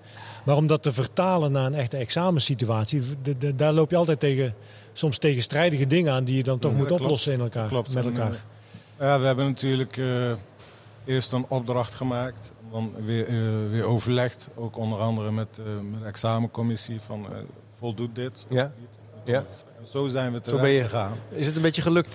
[0.43, 4.19] Maar om dat te vertalen naar een echte examensituatie, de, de, daar loop je altijd
[4.19, 4.56] tegen,
[4.93, 7.01] soms tegenstrijdige dingen aan die je dan toch ja, moet klopt.
[7.01, 7.93] oplossen in elkaar, klopt.
[7.93, 8.43] met elkaar.
[8.97, 10.32] En, ja, we hebben natuurlijk uh,
[11.06, 15.99] eerst een opdracht gemaakt, dan weer, uh, weer overlegd, ook onder andere met, uh, met
[15.99, 17.27] de examencommissie van
[17.77, 18.45] voldoet dit?
[18.49, 18.71] Ja.
[19.25, 19.45] ja.
[19.80, 21.17] En zo zijn we te zo ben je gegaan.
[21.30, 22.13] Is het een beetje gelukt,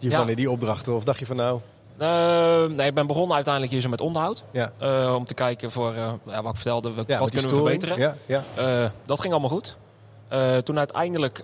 [0.00, 0.36] Giovanni, ja.
[0.36, 0.94] die opdrachten?
[0.94, 1.60] Of dacht je van nou...
[2.00, 4.44] Uh, nee, ik ben begonnen uiteindelijk hier zo met onderhoud.
[4.50, 4.72] Ja.
[4.82, 7.98] Uh, om te kijken voor uh, ja, wat ik vertelde, wat ja, kunnen we verbeteren.
[7.98, 8.92] Ja, ja.
[9.04, 9.76] dat ging allemaal goed.
[10.64, 11.42] toen uiteindelijk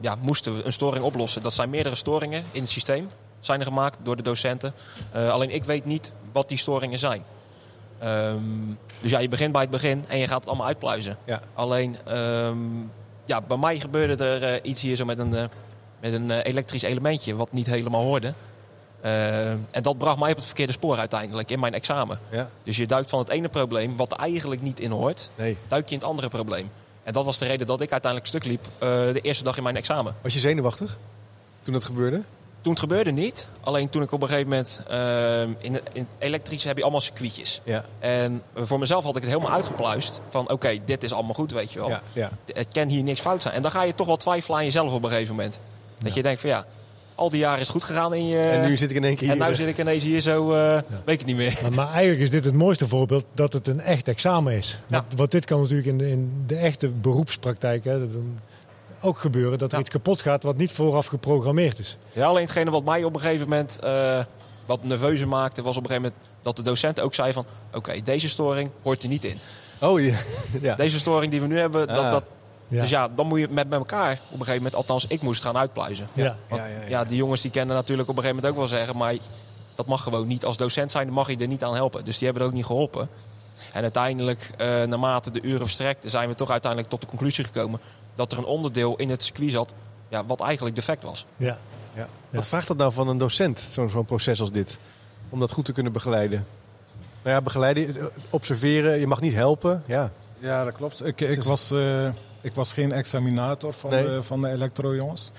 [0.00, 1.42] ja, moesten we een storing oplossen.
[1.42, 3.10] Dat zijn meerdere storingen in het systeem.
[3.40, 4.72] Zijn er gemaakt door de docenten.
[5.12, 7.24] alleen ik weet niet wat die storingen zijn.
[8.04, 11.18] Um, dus ja, je begint bij het begin en je gaat het allemaal uitpluizen.
[11.54, 12.90] Alleen, um,
[13.24, 15.28] ja, bij mij gebeurde er iets hier zo met een,
[16.00, 18.34] met een elektrisch elementje wat niet helemaal hoorde.
[19.04, 22.18] Uh, en dat bracht mij op het verkeerde spoor uiteindelijk in mijn examen.
[22.30, 22.48] Ja.
[22.62, 25.58] Dus je duikt van het ene probleem, wat er eigenlijk niet in hoort, nee.
[25.68, 26.70] duik je in het andere probleem.
[27.02, 29.62] En dat was de reden dat ik uiteindelijk stuk liep uh, de eerste dag in
[29.62, 30.16] mijn examen.
[30.22, 30.98] Was je zenuwachtig
[31.62, 32.22] toen dat gebeurde?
[32.60, 33.48] Toen het gebeurde niet.
[33.60, 34.82] Alleen toen ik op een gegeven moment...
[34.90, 37.60] Uh, in, in elektrische heb je allemaal circuitjes.
[37.64, 37.84] Ja.
[37.98, 40.20] En voor mezelf had ik het helemaal uitgepluist.
[40.28, 42.00] Van oké, okay, dit is allemaal goed, weet je wel.
[42.12, 42.30] Ja.
[42.54, 43.54] Het kan hier niks fout zijn.
[43.54, 45.60] En dan ga je toch wel twijfelen aan jezelf op een gegeven moment.
[45.98, 46.66] Dat je denkt van ja,
[47.16, 48.38] al die jaren is goed gegaan in je...
[48.38, 50.56] En nu zit ik in één keer En nu zit ik ineens hier zo, uh,
[50.56, 50.84] ja.
[51.04, 51.58] weet ik niet meer.
[51.62, 54.82] Maar, maar, eigenlijk is dit het mooiste voorbeeld dat het een echt examen is.
[54.86, 54.96] Ja.
[54.98, 57.98] Want, want, dit kan natuurlijk in de, in de echte beroepspraktijk hè,
[59.00, 59.58] ook gebeuren.
[59.58, 59.80] Dat er ja.
[59.80, 61.96] iets kapot gaat wat niet vooraf geprogrammeerd is.
[62.12, 64.24] Ja, alleen hetgene wat mij op een gegeven moment uh,
[64.66, 65.62] wat nerveuzer maakte...
[65.62, 67.46] was op een gegeven moment dat de docent ook zei van...
[67.68, 69.38] oké, okay, deze storing hoort er niet in.
[69.80, 70.16] Oh ja.
[70.60, 70.74] ja.
[70.74, 72.24] Deze storing die we nu hebben, dat, dat,
[72.68, 72.80] ja.
[72.80, 75.42] Dus ja, dan moet je met, met elkaar op een gegeven moment, althans ik moest
[75.42, 76.08] gaan uitpluizen.
[76.12, 76.36] Ja.
[76.48, 78.78] Want, ja, ja, ja, die jongens die kennen natuurlijk op een gegeven moment ook wel
[78.78, 79.14] zeggen, maar
[79.74, 80.44] dat mag gewoon niet.
[80.44, 82.04] Als docent zijn, dan mag je er niet aan helpen.
[82.04, 83.08] Dus die hebben er ook niet geholpen.
[83.72, 87.80] En uiteindelijk, uh, naarmate de uren verstrekten, zijn we toch uiteindelijk tot de conclusie gekomen
[88.14, 89.72] dat er een onderdeel in het circuit zat
[90.08, 91.26] ja, wat eigenlijk defect was.
[91.36, 91.58] Ja.
[91.94, 92.08] Ja.
[92.30, 94.78] Wat vraagt dat nou van een docent, zo'n zo'n proces als dit?
[95.28, 96.46] Om dat goed te kunnen begeleiden?
[97.22, 99.82] Nou ja, begeleiden, observeren, je mag niet helpen.
[99.86, 101.04] Ja, ja dat klopt.
[101.04, 101.72] Ik, ik was...
[101.72, 102.08] Uh,
[102.46, 104.04] ik was geen examinator van, nee.
[104.04, 105.30] de, van de elektro-jongens.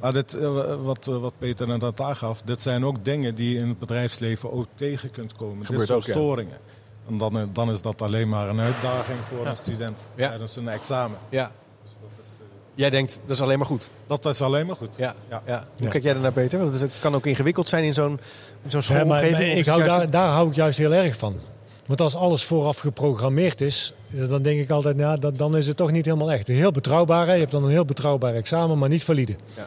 [0.00, 3.58] Maar dit, uh, wat, uh, wat Peter net aangaf, dit zijn ook dingen die je
[3.58, 5.66] in het bedrijfsleven ook tegen kunt komen.
[5.66, 6.58] Gebeurt dit ook, storingen.
[6.66, 7.08] Ja.
[7.08, 9.50] En dan, dan is dat alleen maar een uitdaging voor ja.
[9.50, 10.28] een student ja.
[10.28, 11.18] tijdens een examen.
[11.28, 11.50] Ja.
[11.82, 13.90] Dus dat is, uh, jij denkt, dat is alleen maar goed?
[14.06, 14.94] Dat is alleen maar goed.
[14.96, 15.14] Ja.
[15.28, 15.42] Ja.
[15.46, 15.64] ja.
[15.78, 16.58] Hoe kijk jij ernaar, Peter?
[16.58, 18.20] Want het is, kan ook ingewikkeld zijn in zo'n
[18.66, 19.32] zo'n schoolomgeving.
[19.32, 21.40] maar, maar ik hou daar, daar hou ik juist heel erg van.
[21.86, 23.94] Want als alles vooraf geprogrammeerd is,
[24.28, 26.46] dan denk ik altijd, ja, dan, dan is het toch niet helemaal echt.
[26.46, 27.32] Heel betrouwbaar, hè?
[27.32, 29.36] je hebt dan een heel betrouwbaar examen, maar niet valide.
[29.56, 29.66] Ja.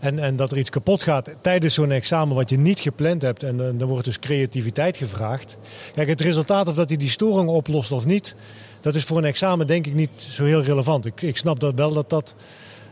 [0.00, 3.42] En, en dat er iets kapot gaat tijdens zo'n examen wat je niet gepland hebt,
[3.42, 5.56] en, en dan wordt dus creativiteit gevraagd.
[5.94, 8.34] Kijk, het resultaat of dat hij die storing oplost of niet,
[8.80, 11.06] dat is voor een examen denk ik niet zo heel relevant.
[11.06, 12.34] Ik, ik snap dat wel dat dat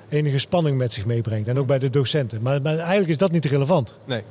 [0.09, 1.49] enige spanning met zich meebrengt.
[1.49, 2.43] En ook bij de docenten.
[2.43, 3.99] Maar, maar eigenlijk is dat niet relevant.
[4.05, 4.23] Nee.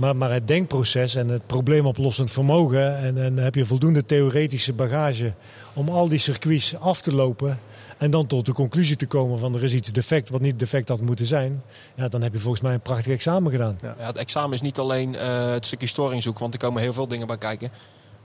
[0.00, 2.98] Maar, maar het denkproces en het probleemoplossend vermogen.
[2.98, 5.32] En, en heb je voldoende theoretische bagage
[5.72, 7.60] om al die circuits af te lopen.
[7.98, 10.88] En dan tot de conclusie te komen van er is iets defect wat niet defect
[10.88, 11.62] had moeten zijn.
[11.94, 13.78] Ja, dan heb je volgens mij een prachtig examen gedaan.
[13.82, 16.92] Ja, het examen is niet alleen uh, het stukje storing zoeken, want er komen heel
[16.92, 17.70] veel dingen bij kijken.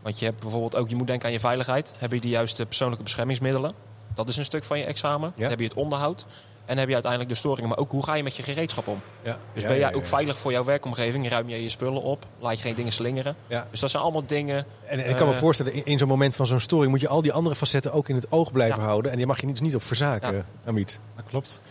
[0.01, 1.91] Want je hebt bijvoorbeeld ook, je moet denken aan je veiligheid.
[1.97, 3.73] Heb je de juiste persoonlijke beschermingsmiddelen?
[4.13, 5.31] Dat is een stuk van je examen.
[5.35, 5.41] Ja.
[5.41, 6.25] Dan heb je het onderhoud.
[6.65, 9.01] En heb je uiteindelijk de storingen, maar ook hoe ga je met je gereedschap om?
[9.23, 9.37] Ja.
[9.53, 11.29] Dus ben jij ook veilig voor jouw werkomgeving?
[11.29, 12.25] Ruim je je spullen op?
[12.39, 13.35] Laat je geen dingen slingeren?
[13.71, 14.65] Dus dat zijn allemaal dingen...
[14.85, 16.91] En, en ik kan me voorstellen, in, in zo'n moment van zo'n storing...
[16.91, 19.11] moet je al die andere facetten ook in het oog blijven houden.
[19.11, 20.99] En die mag je dus niet op verzaken, Amit.
[21.15, 21.61] Dat klopt.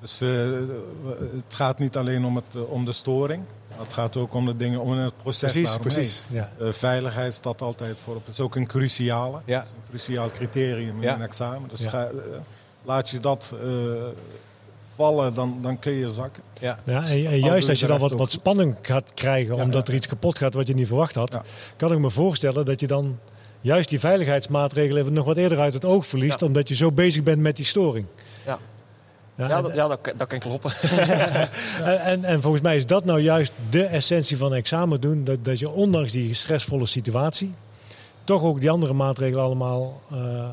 [0.00, 3.44] Dus het gaat niet alleen om, het, om de storing.
[3.68, 6.22] Het gaat ook om de dingen, om het proces Precies, precies.
[6.30, 6.48] Ja.
[6.58, 8.24] veiligheid staat altijd voorop.
[8.24, 9.40] Het is ook een cruciale.
[9.44, 9.60] Ja.
[9.60, 11.68] een cruciaal criterium in een examen.
[11.68, 12.08] Dus ga,
[12.82, 13.54] laat je dat
[14.94, 16.42] vallen, dan, dan kun je zakken.
[16.60, 16.78] Ja.
[16.84, 20.38] Ja, en, juist als je dan wat, wat spanning gaat krijgen omdat er iets kapot
[20.38, 21.38] gaat wat je niet verwacht had,
[21.76, 23.18] kan ik me voorstellen dat je dan
[23.60, 27.40] juist die veiligheidsmaatregelen nog wat eerder uit het oog verliest, omdat je zo bezig bent
[27.40, 28.06] met die storing.
[28.46, 28.58] Ja.
[29.34, 30.72] Ja, ja, dat, ja dat, dat, kan kloppen.
[32.12, 35.24] en, en, volgens mij is dat nou juist de essentie van examen doen.
[35.24, 37.54] Dat, dat je ondanks die stressvolle situatie
[38.24, 40.48] toch ook die andere maatregelen allemaal uh,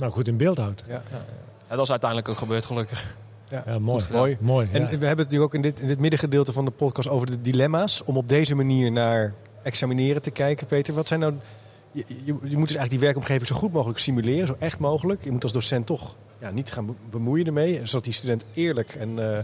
[0.00, 0.82] nou goed in beeld houdt.
[0.86, 1.76] Ja, ja.
[1.76, 3.16] dat is uiteindelijk ook gebeurd gelukkig.
[3.50, 4.04] Ja, mooi.
[4.12, 4.36] mooi.
[4.40, 7.08] mooi en we hebben het nu ook in dit, in dit middengedeelte van de podcast
[7.08, 8.04] over de dilemma's.
[8.04, 10.94] Om op deze manier naar examineren te kijken, Peter.
[10.94, 11.34] Wat zijn nou.
[11.92, 15.24] Je, je, je moet dus eigenlijk die werkomgeving zo goed mogelijk simuleren, zo echt mogelijk.
[15.24, 19.08] Je moet als docent toch ja, niet gaan bemoeien ermee, zodat die student eerlijk en
[19.18, 19.38] uh,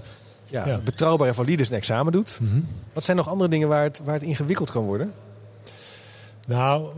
[0.44, 2.38] ja, betrouwbaar en valide zijn examen doet.
[2.42, 2.60] Mhm.
[2.92, 5.12] Wat zijn nog andere dingen waar het, waar het ingewikkeld kan worden?
[6.46, 6.90] Nou,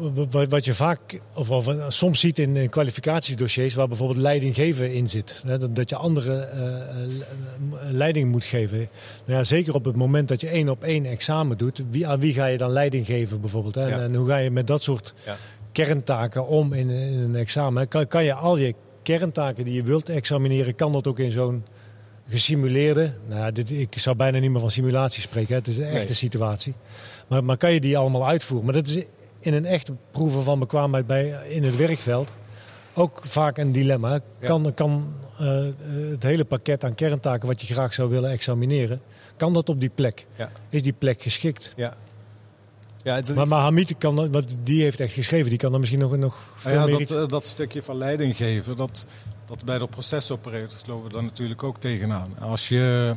[0.48, 5.42] wat je vaak, of, of soms ziet in, kwalificatiedossiers waar bijvoorbeeld leiding geven in zit.
[5.46, 8.78] Hè, dat, je andere uh, leiding moet geven.
[9.24, 12.20] Nou ja, zeker op het moment dat je één op één examen doet, wie, aan
[12.20, 13.74] wie ga je dan leiding geven bijvoorbeeld?
[13.74, 14.02] Hè?
[14.02, 15.36] En, hoe ga je met dat soort ja.
[15.72, 17.88] kerntaken om in, in, een examen?
[17.88, 21.64] Kan, kan je al je kerntaken die je wilt examineren, kan dat ook in zo'n
[22.28, 23.12] gesimuleerde.
[23.28, 25.48] Nou, dit, ik zou bijna niet meer van simulatie spreken.
[25.48, 25.58] Hè.
[25.58, 26.74] Het is een echte situatie.
[27.28, 28.66] Maar, maar kan je die allemaal uitvoeren?
[28.66, 29.04] Maar dat is
[29.48, 32.32] in een echte proeven van bekwaamheid bij, in het werkveld
[32.94, 34.20] ook vaak een dilemma.
[34.40, 35.60] Kan, kan uh,
[36.10, 39.00] het hele pakket aan kerntaken wat je graag zou willen examineren,
[39.36, 40.26] kan dat op die plek?
[40.36, 40.50] Ja.
[40.68, 41.72] Is die plek geschikt?
[41.76, 41.96] Ja.
[43.02, 46.16] Ja, maar, maar Hamid kan, wat die heeft echt geschreven, die kan dan misschien nog,
[46.16, 49.06] nog veel ja, meer dat, dat stukje van leiding geven, dat,
[49.46, 52.38] dat bij de procesoperators lopen we daar natuurlijk ook tegenaan.
[52.38, 53.14] Als je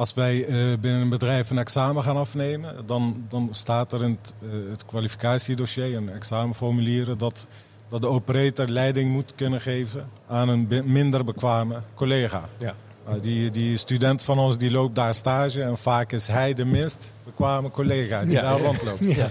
[0.00, 4.18] als wij eh, binnen een bedrijf een examen gaan afnemen, dan, dan staat er in
[4.22, 7.46] het, uh, het kwalificatiedossier, een examenformulieren, dat,
[7.88, 12.48] dat de operator leiding moet kunnen geven aan een minder bekwame collega.
[12.58, 12.74] Ja.
[13.06, 16.64] Nou, die, die student van ons die loopt daar stage en vaak is hij de
[16.64, 19.14] minst bekwame collega die daar rondloopt.
[19.16, 19.28] Ja.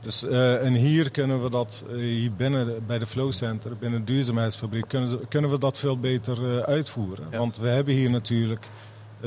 [0.00, 4.12] Dus, uh, en hier kunnen we dat, hier binnen bij de Flow Center, binnen de
[4.12, 7.30] duurzaamheidsfabriek, kunnen, kunnen we dat veel beter uitvoeren.
[7.30, 8.66] Want we hebben hier natuurlijk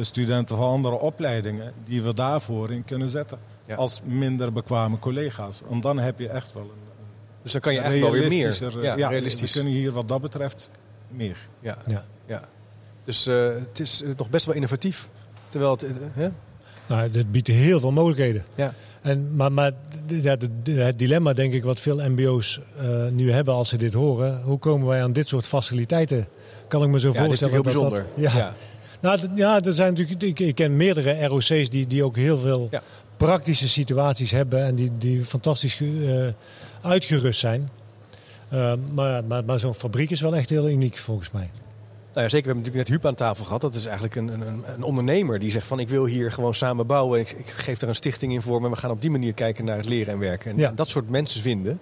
[0.04, 3.40] studenten van andere opleidingen die we daarvoor in kunnen zetten.
[3.76, 5.62] Als minder bekwame collega's.
[5.70, 6.84] En dan heb je echt wel een.
[7.42, 8.82] Dus dan kan je echt wel weer meer.
[8.82, 9.54] Ja, ja, realistisch.
[9.54, 10.70] We kunnen hier wat dat betreft
[11.08, 11.38] meer.
[11.60, 12.06] Ja, ja.
[12.26, 12.42] ja.
[13.04, 15.10] Dus uh, het is nog best wel innovatief.
[15.50, 15.84] Terwijl het.
[16.18, 16.26] Uh,
[16.88, 18.44] nou, dit biedt heel veel mogelijkheden.
[18.56, 18.74] Ja.
[19.02, 19.72] En, maar maar
[20.08, 24.42] ja, het dilemma, denk ik, wat veel MBO's uh, nu hebben als ze dit horen.
[24.42, 26.28] Hoe komen wij aan dit soort faciliteiten?
[26.68, 27.40] Kan ik me zo voorstellen.
[27.40, 28.06] Dat is heel bijzonder.
[28.16, 28.56] Dat, ja.
[29.02, 32.70] Nou, ja, er zijn natuurlijk, ik, ik ken meerdere ROC's die, die ook heel veel
[33.18, 36.28] praktische situaties hebben en die, die fantastisch uh,
[36.82, 37.70] uitgerust zijn.
[38.54, 41.50] Uh, maar maar, maar zo'n fabriek is wel echt heel uniek volgens mij.
[42.14, 43.62] Nou ja, zeker, we hebben natuurlijk net Huub aan tafel gehad.
[43.62, 46.88] Dat is eigenlijk een, een, een ondernemer die zegt van ik wil hier gewoon samen
[46.88, 47.20] bouwen.
[47.20, 49.66] Ik, ik geef er een stichting in voor, maar we gaan op die manier kijken
[49.66, 50.52] naar het leren en werken.
[50.52, 50.72] En ja.
[50.76, 51.80] dat soort mensen vinden,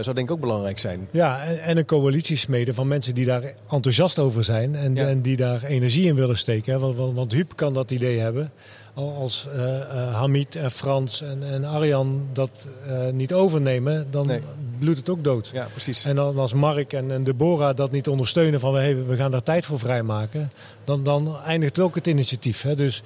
[0.00, 1.08] zou denk ik ook belangrijk zijn.
[1.10, 5.36] Ja, en, en een coalitiesmede van mensen die daar enthousiast over zijn en, en die
[5.36, 6.80] daar energie in willen steken.
[6.80, 8.52] Want, want, want Huub kan dat idee hebben.
[8.94, 12.68] Als uh, uh, Hamid en Frans en, en Arjan dat
[13.12, 14.40] niet overnemen, dan
[14.78, 15.50] bloedt het ook dood.
[15.52, 16.04] Ja, precies.
[16.04, 19.42] En dan als Mark en, en Deborah dat niet ondersteunen van hey, we gaan daar
[19.42, 20.50] tijd voor vrijmaken,
[20.84, 22.62] dan, dan eindigt ook het initiatief.
[22.62, 22.74] Hè?
[22.74, 23.02] Dus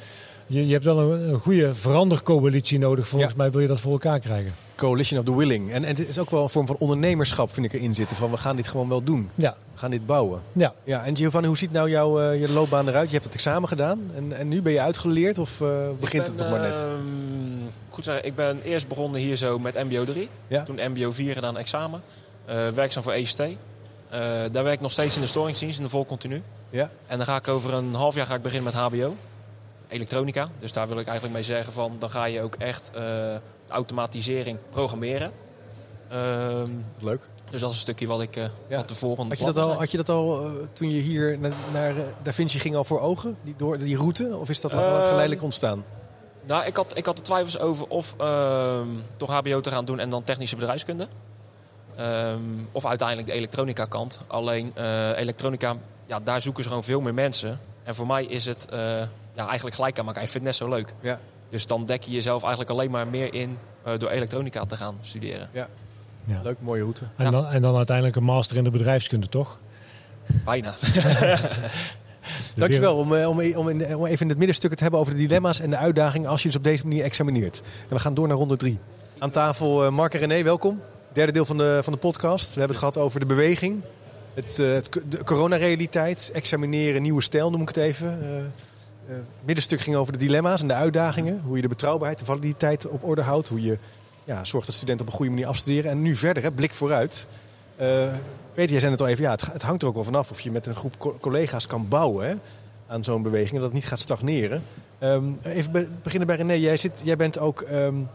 [0.49, 3.09] je, je hebt wel een, een goede verandercoalitie nodig.
[3.09, 4.55] Volgens mij wil je dat voor elkaar krijgen.
[4.75, 5.73] Coalition of the Willing.
[5.73, 8.17] En, en het is ook wel een vorm van ondernemerschap, vind ik, erin zitten.
[8.17, 9.31] Van we gaan dit gewoon wel doen.
[9.35, 9.57] Ja.
[9.73, 10.43] We gaan dit bouwen.
[10.53, 10.75] Ja.
[10.85, 13.07] ja en Giovanni, hoe ziet nou jouw uh, je loopbaan eruit?
[13.07, 15.69] Je hebt het examen gedaan en, en nu ben je uitgeleerd of uh,
[16.01, 16.77] begint het nog maar net?
[16.79, 16.85] Uh,
[17.89, 20.29] goed zeggen, ik ben eerst begonnen hier zo met MBO 3.
[20.47, 20.63] Ja?
[20.63, 22.03] Toen MBO 4 gedaan examen.
[22.49, 23.43] Uh, werkzaam voor ECT.
[24.53, 26.43] daar werk ik nog steeds in de storingsdienst, in de vol continu.
[26.71, 26.91] Ja.
[27.07, 29.17] En dan ga ik over een half jaar ga ik beginnen met HBO
[29.89, 30.49] elektronica.
[30.59, 33.37] Dus daar wil ik eigenlijk mee zeggen van dan ga je ook echt uh,
[33.69, 35.33] automatisering programmeren.
[36.09, 37.21] Ehm, Leuk.
[37.51, 38.77] Dus dat is een stukje wat ik uh, ja.
[38.77, 41.53] wat tevoren had je, dat al, had je dat al uh, toen je hier naar,
[41.73, 43.37] naar Da Vinci ging al voor ogen?
[43.43, 44.37] Die, door, die route?
[44.37, 45.85] Of is dat al ehm, geleidelijk ontstaan?
[46.45, 48.15] Nou, ik had, ik had de twijfels over of
[49.17, 51.09] toch HBO te gaan doen en dan technische bedrijfskunde.
[52.01, 54.21] Um, of uiteindelijk de elektronica kant.
[54.27, 54.73] Alleen
[55.17, 57.61] elektronica, ja, daar zoeken ze gewoon veel meer mensen.
[57.83, 58.69] En voor mij is het
[59.39, 60.23] ja, eigenlijk gelijk aan elkaar.
[60.23, 60.93] Ik vind het net zo leuk.
[61.01, 61.19] Ja.
[61.51, 64.97] Dus dan dek je jezelf eigenlijk alleen maar meer in uh, door elektronica te gaan
[65.01, 65.49] studeren.
[65.53, 65.69] Ja.
[66.25, 66.41] ja.
[66.43, 67.05] Leuk, mooie route.
[67.17, 69.59] En, dan, en dan uiteindelijk een master in de bedrijfskunde, toch?
[70.45, 70.75] Bijna.
[72.55, 75.61] Dankjewel om, om, om, in, om even in het middenstuk te hebben over de dilemma's
[75.61, 77.63] en de uitdagingen als je dus op deze manier examineert.
[77.89, 78.79] En we gaan door naar ronde drie.
[79.19, 80.81] Aan tafel Mark en René, welkom.
[81.13, 82.55] Derde deel van de, van de podcast.
[82.55, 83.83] We hebben het gehad over de beweging,
[84.35, 88.19] het, het de coronarealiteit, examineren, nieuwe stijl noem ik het even.
[88.23, 88.29] Uh,
[89.45, 91.41] middenstuk ging over de dilemma's en de uitdagingen.
[91.45, 93.49] Hoe je de betrouwbaarheid, de validiteit op orde houdt.
[93.49, 93.79] Hoe je
[94.25, 95.91] ja, zorgt dat studenten op een goede manier afstuderen.
[95.91, 97.27] En nu verder, hè, blik vooruit.
[97.81, 97.87] Uh,
[98.55, 100.51] Peter, jij zei het al even, ja, het, hangt er ook wel vanaf of je
[100.51, 102.35] met een groep collega's kan bouwen hè,
[102.87, 103.51] aan zo'n beweging.
[103.51, 104.63] En dat het niet gaat stagneren.
[105.01, 106.53] Um, even beginnen bij René.
[106.53, 108.09] Jij, zit, jij bent ook um,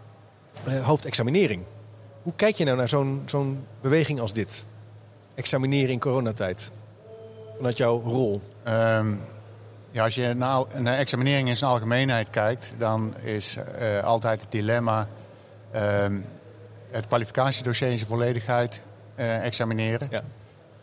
[0.81, 1.63] hoofdexaminering.
[2.21, 2.89] Hoe kijk je nou naar
[3.25, 4.65] zo'n beweging als dit?
[5.35, 6.71] Examineren in coronatijd.
[7.55, 8.41] Vanuit jouw rol.
[8.67, 9.19] Um,
[9.93, 14.51] ja, als je naar, naar examinering in zijn algemeenheid kijkt, dan is uh, altijd het
[14.51, 15.07] dilemma
[15.75, 15.81] uh,
[16.91, 20.07] het kwalificatiedossier in zijn volledigheid uh, examineren.
[20.11, 20.21] Ja.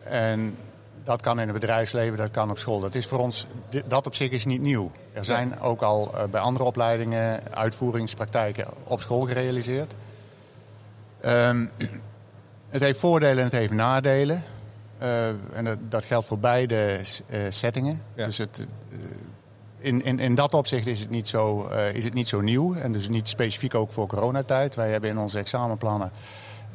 [0.05, 0.57] En
[1.05, 2.81] dat kan in het bedrijfsleven, dat kan op school.
[2.81, 3.47] Dat is voor ons,
[3.87, 4.91] dat op zich is niet nieuw.
[5.13, 5.65] Er zijn ja.
[5.65, 9.95] ook al uh, bij andere opleidingen uitvoeringspraktijken op school gerealiseerd.
[11.27, 11.71] Um,
[12.69, 14.43] het heeft voordelen en het heeft nadelen.
[15.03, 18.03] Uh, en dat, dat, geldt voor beide uh, settingen.
[18.15, 18.25] Ja.
[18.25, 18.99] Dus het, uh,
[19.79, 22.75] in, in, in dat opzicht is het, niet zo, is het niet zo nieuw.
[22.75, 24.75] En dus niet specifiek ook voor coronatijd.
[24.75, 26.11] Wij hebben in onze examenplannen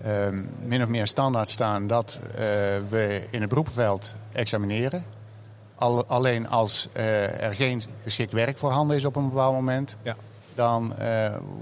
[0.04, 2.20] ehm, min of meer standaard staan dat
[2.90, 5.06] we in het beroepenveld examineren.
[5.76, 10.16] Al, alleen als er geen geschikt werk voorhanden is op een bepaald moment, ja.
[10.56, 10.94] dan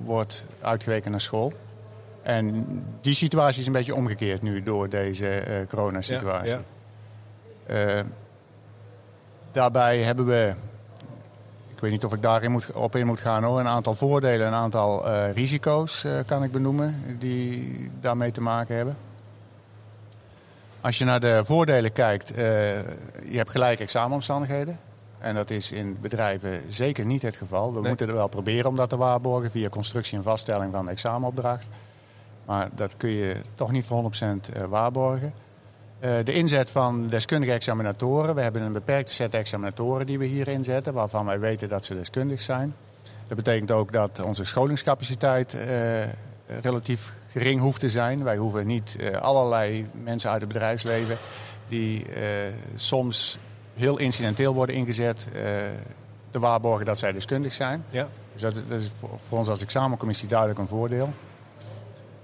[0.03, 1.53] wordt uitgeweken naar school.
[2.23, 2.65] En
[3.01, 6.57] die situatie is een beetje omgekeerd nu door deze uh, coronasituatie.
[7.67, 7.95] Ja, ja.
[7.95, 8.03] uh,
[9.51, 10.53] daarbij hebben we,
[11.73, 14.47] ik weet niet of ik daarin moet, op in moet gaan hoor, een aantal voordelen,
[14.47, 18.97] een aantal uh, risico's kan ik benoemen die daarmee te maken hebben.
[20.81, 24.79] Als je naar de voordelen kijkt, je hebt gelijke examenomstandigheden.
[25.19, 27.73] En dat is in bedrijven zeker niet het geval.
[27.73, 27.87] We nee.
[27.87, 31.67] moeten er wel proberen om dat te waarborgen via constructie en vaststelling van de examenopdracht.
[32.45, 35.33] Maar dat kun je toch niet voor 100% eh, waarborgen.
[35.99, 38.35] Uh, de inzet van deskundige examinatoren.
[38.35, 41.93] We hebben een beperkte set examinatoren die we hier inzetten, waarvan wij weten dat ze
[41.93, 42.75] deskundig zijn.
[43.27, 45.61] Dat betekent ook dat onze scholingscapaciteit uh,
[46.61, 48.23] relatief gering hoeft te zijn.
[48.23, 51.17] Wij hoeven niet allerlei mensen uit het bedrijfsleven
[51.67, 52.05] die
[52.75, 53.37] soms
[53.73, 55.27] heel incidenteel worden ingezet
[56.29, 57.85] te waarborgen dat zij deskundig zijn.
[57.89, 58.07] Ja.
[58.33, 61.13] Dus dat, is voor ons als examencommissie duidelijk een voordeel.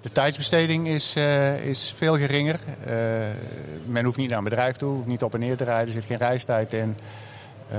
[0.02, 2.60] De tijdsbesteding is, uh, is veel geringer.
[2.88, 2.94] Uh,
[3.86, 5.94] men hoeft niet naar een bedrijf toe, hoeft niet op en neer te rijden, er
[5.94, 6.98] zit geen reistijd in.
[7.72, 7.78] Uh,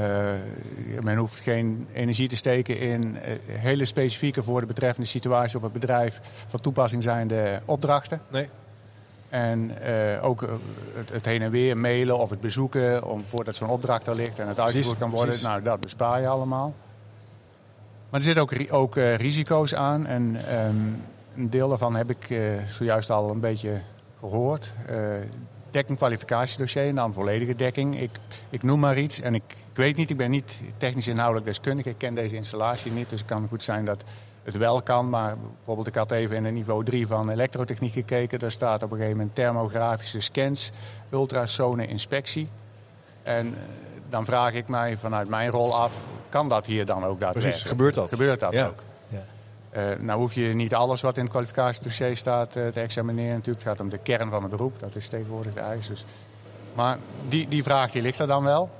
[1.00, 5.72] men hoeft geen energie te steken in hele specifieke voor de betreffende situatie op het
[5.72, 8.20] bedrijf van toepassing zijnde opdrachten.
[8.28, 8.48] Nee.
[9.28, 9.72] En
[10.22, 10.40] ook
[10.94, 14.38] het, het, heen en weer mailen of het bezoeken om, voordat zo'n opdracht er ligt
[14.38, 15.28] en het uitgevoerd kan worden.
[15.28, 15.46] Precies.
[15.46, 16.74] Nou, dat bespaar je allemaal.
[18.10, 20.06] Maar er zitten ook, ook risico's aan.
[20.06, 21.02] En um,
[21.40, 23.80] een deel daarvan heb ik uh, zojuist al een beetje
[24.18, 24.72] gehoord.
[24.90, 24.96] Uh,
[25.70, 28.00] dekking kwalificatiedossier en dan volledige dekking.
[28.00, 28.10] Ik,
[28.50, 31.86] ik noem maar iets en ik, ik, weet niet, ik ben niet technisch inhoudelijk deskundig.
[31.86, 34.04] Ik ken deze installatie niet, dus het kan goed zijn dat
[34.42, 35.08] het wel kan.
[35.08, 38.38] Maar bijvoorbeeld ik had even in het niveau 3 van elektrotechniek gekeken.
[38.38, 40.70] Daar staat op een gegeven moment thermografische scans,
[41.10, 42.48] ultrasone inspectie.
[43.22, 43.54] En uh,
[44.08, 47.50] dan vraag ik mij vanuit mijn rol af, kan dat hier dan ook daadwerkelijk?
[47.50, 48.08] Precies, gebeurt dat?
[48.08, 48.66] Gebeurt dat ja.
[48.66, 48.82] ook?
[49.76, 53.34] Uh, nou hoef je niet alles wat in het kwalificatiedossier staat uh, te examineren.
[53.34, 54.80] Natuurlijk het gaat om de kern van het beroep.
[54.80, 55.86] Dat is tegenwoordig de eis.
[55.86, 56.04] Dus.
[56.74, 58.70] Maar die, die vraag die ligt er dan wel.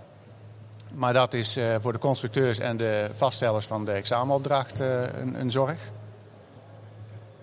[0.95, 5.51] Maar dat is uh, voor de constructeurs en de vaststellers van de examenopdracht een, een,
[5.51, 5.91] zorg.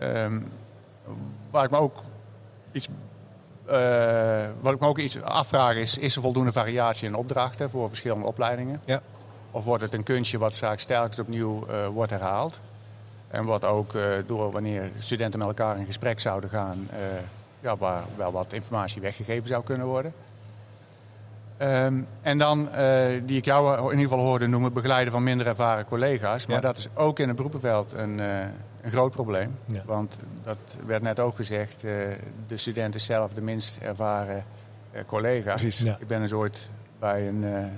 [0.04, 0.52] Um,
[1.52, 2.02] waar ik me ook
[2.72, 2.88] iets,
[4.62, 8.26] wat ik me ook iets afvraag is, is er voldoende variatie in opdrachten voor verschillende
[8.26, 8.82] opleidingen?
[8.86, 9.02] Ja.
[9.52, 12.60] Of wordt het een kunstje wat straks telkens opnieuw wordt herhaald?
[13.28, 16.98] En wat ook uh, door wanneer studenten met elkaar in gesprek zouden gaan, uh,
[17.60, 20.14] ja, waar wel wat informatie weggegeven zou kunnen worden.
[21.62, 25.48] Um, en dan, uh, die ik jou in ieder geval hoorde noemen, begeleiden van minder
[25.48, 26.46] ervaren collega's.
[26.46, 26.62] Maar ja.
[26.62, 28.20] dat is ook in het beroepenveld een,
[28.82, 29.56] een groot probleem.
[29.66, 29.82] Ja.
[29.86, 31.82] Want dat werd net ook gezegd,
[32.48, 34.44] de student is zelf de minst ervaren
[35.06, 35.52] collega.
[35.52, 35.98] Precies, ja.
[36.00, 37.72] Ik ben eens ooit bij een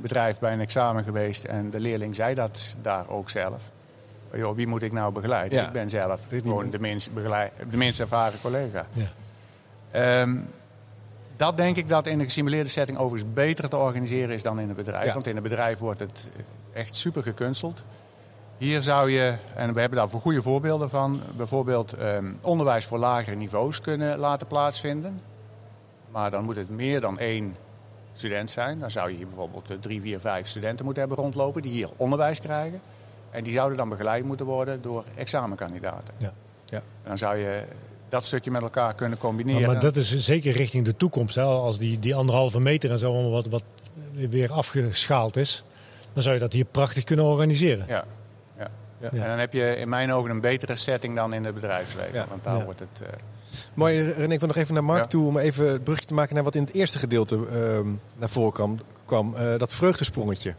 [0.00, 3.70] bedrijf bij een examen geweest en de leerling zei dat daar ook zelf
[4.36, 5.58] joh, wie moet ik nou begeleiden?
[5.58, 5.66] Ja.
[5.66, 8.86] Ik ben zelf gewoon de minst, begeleid, de minst ervaren collega.
[8.92, 10.20] Ja.
[10.20, 10.46] Um,
[11.36, 14.68] dat denk ik dat in de gesimuleerde setting overigens beter te organiseren is dan in
[14.68, 15.12] het bedrijf.
[15.12, 16.28] Want in het bedrijf wordt het
[16.72, 17.84] echt super gekunsteld.
[18.58, 22.98] Hier zou je, en we hebben daar voor goede voorbeelden van, bijvoorbeeld um, onderwijs voor
[22.98, 25.20] lagere niveaus kunnen laten plaatsvinden.
[26.10, 27.56] Maar dan moet het meer dan één
[28.12, 31.72] student zijn, dan zou je hier bijvoorbeeld drie, vier, vijf studenten moeten hebben rondlopen die
[31.72, 32.80] hier onderwijs krijgen.
[33.34, 36.14] En die zouden dan begeleid moeten worden door examenkandidaten.
[36.16, 36.32] Ja.
[36.64, 36.76] Ja.
[36.76, 37.62] En dan zou je
[38.08, 39.60] dat stukje met elkaar kunnen combineren.
[39.60, 41.34] Maar, maar dat is zeker richting de toekomst.
[41.34, 41.42] Hè?
[41.42, 43.64] Als die, die anderhalve meter en zo wat, wat
[44.12, 45.64] weer afgeschaald is,
[46.12, 47.84] dan zou je dat hier prachtig kunnen organiseren.
[47.88, 48.04] Ja.
[48.58, 48.70] ja.
[49.00, 49.10] ja.
[49.10, 52.26] En dan heb je in mijn ogen een betere setting dan in het bedrijfsleven.
[52.28, 53.00] Want daar wordt het.
[53.02, 53.08] Uh...
[53.74, 56.34] Mooi, René, ik wil nog even naar Mark toe om even het brugje te maken
[56.34, 60.54] naar wat in het eerste gedeelte uh, naar voren kwam kwam, uh, dat vreugdesprongetje.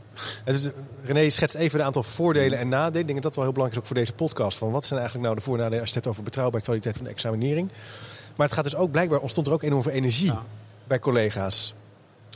[0.45, 0.69] Dus,
[1.03, 2.99] René schetst even een aantal voordelen en nadelen.
[2.99, 4.57] Ik denk dat dat wel heel belangrijk is ook voor deze podcast.
[4.57, 6.63] Van wat zijn eigenlijk nou de voor- en nadelen als je het hebt over betrouwbaarheid
[6.65, 7.71] kwaliteit van de examinering.
[8.35, 10.33] Maar het gaat dus ook, blijkbaar ontstond er ook enorm veel energie
[10.87, 11.73] bij collega's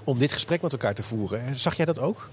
[0.03, 1.59] om dit gesprek met elkaar te voeren.
[1.59, 2.29] Zag jij dat ook?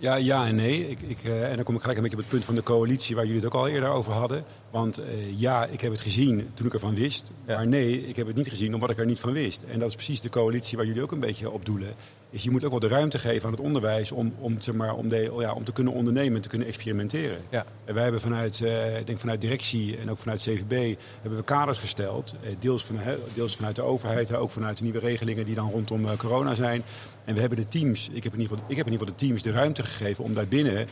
[0.00, 0.88] Ja, ja en nee.
[0.88, 2.62] Ik, ik, uh, en dan kom ik gelijk een beetje op het punt van de
[2.62, 4.44] coalitie waar jullie het ook al eerder over hadden.
[4.70, 5.04] Want uh,
[5.38, 7.30] ja, ik heb het gezien toen ik ervan wist.
[7.46, 7.56] Ja.
[7.56, 9.62] Maar nee, ik heb het niet gezien omdat ik er niet van wist.
[9.62, 11.94] En dat is precies de coalitie waar jullie ook een beetje op doelen
[12.30, 14.94] is je moet ook wel de ruimte geven aan het onderwijs om, om, zeg maar,
[14.94, 17.38] om, de, ja, om te kunnen ondernemen en te kunnen experimenteren.
[17.50, 17.64] Ja.
[17.84, 21.44] En wij hebben vanuit, uh, ik denk vanuit directie en ook vanuit CVB hebben we
[21.44, 22.34] kaders gesteld.
[22.42, 22.96] Uh, deels, van,
[23.34, 26.82] deels vanuit de overheid, ook vanuit de nieuwe regelingen die dan rondom uh, corona zijn.
[27.24, 29.18] En we hebben de teams, ik heb in ieder geval, ik heb in ieder geval
[29.18, 30.86] de teams de ruimte gegeven om daarbinnen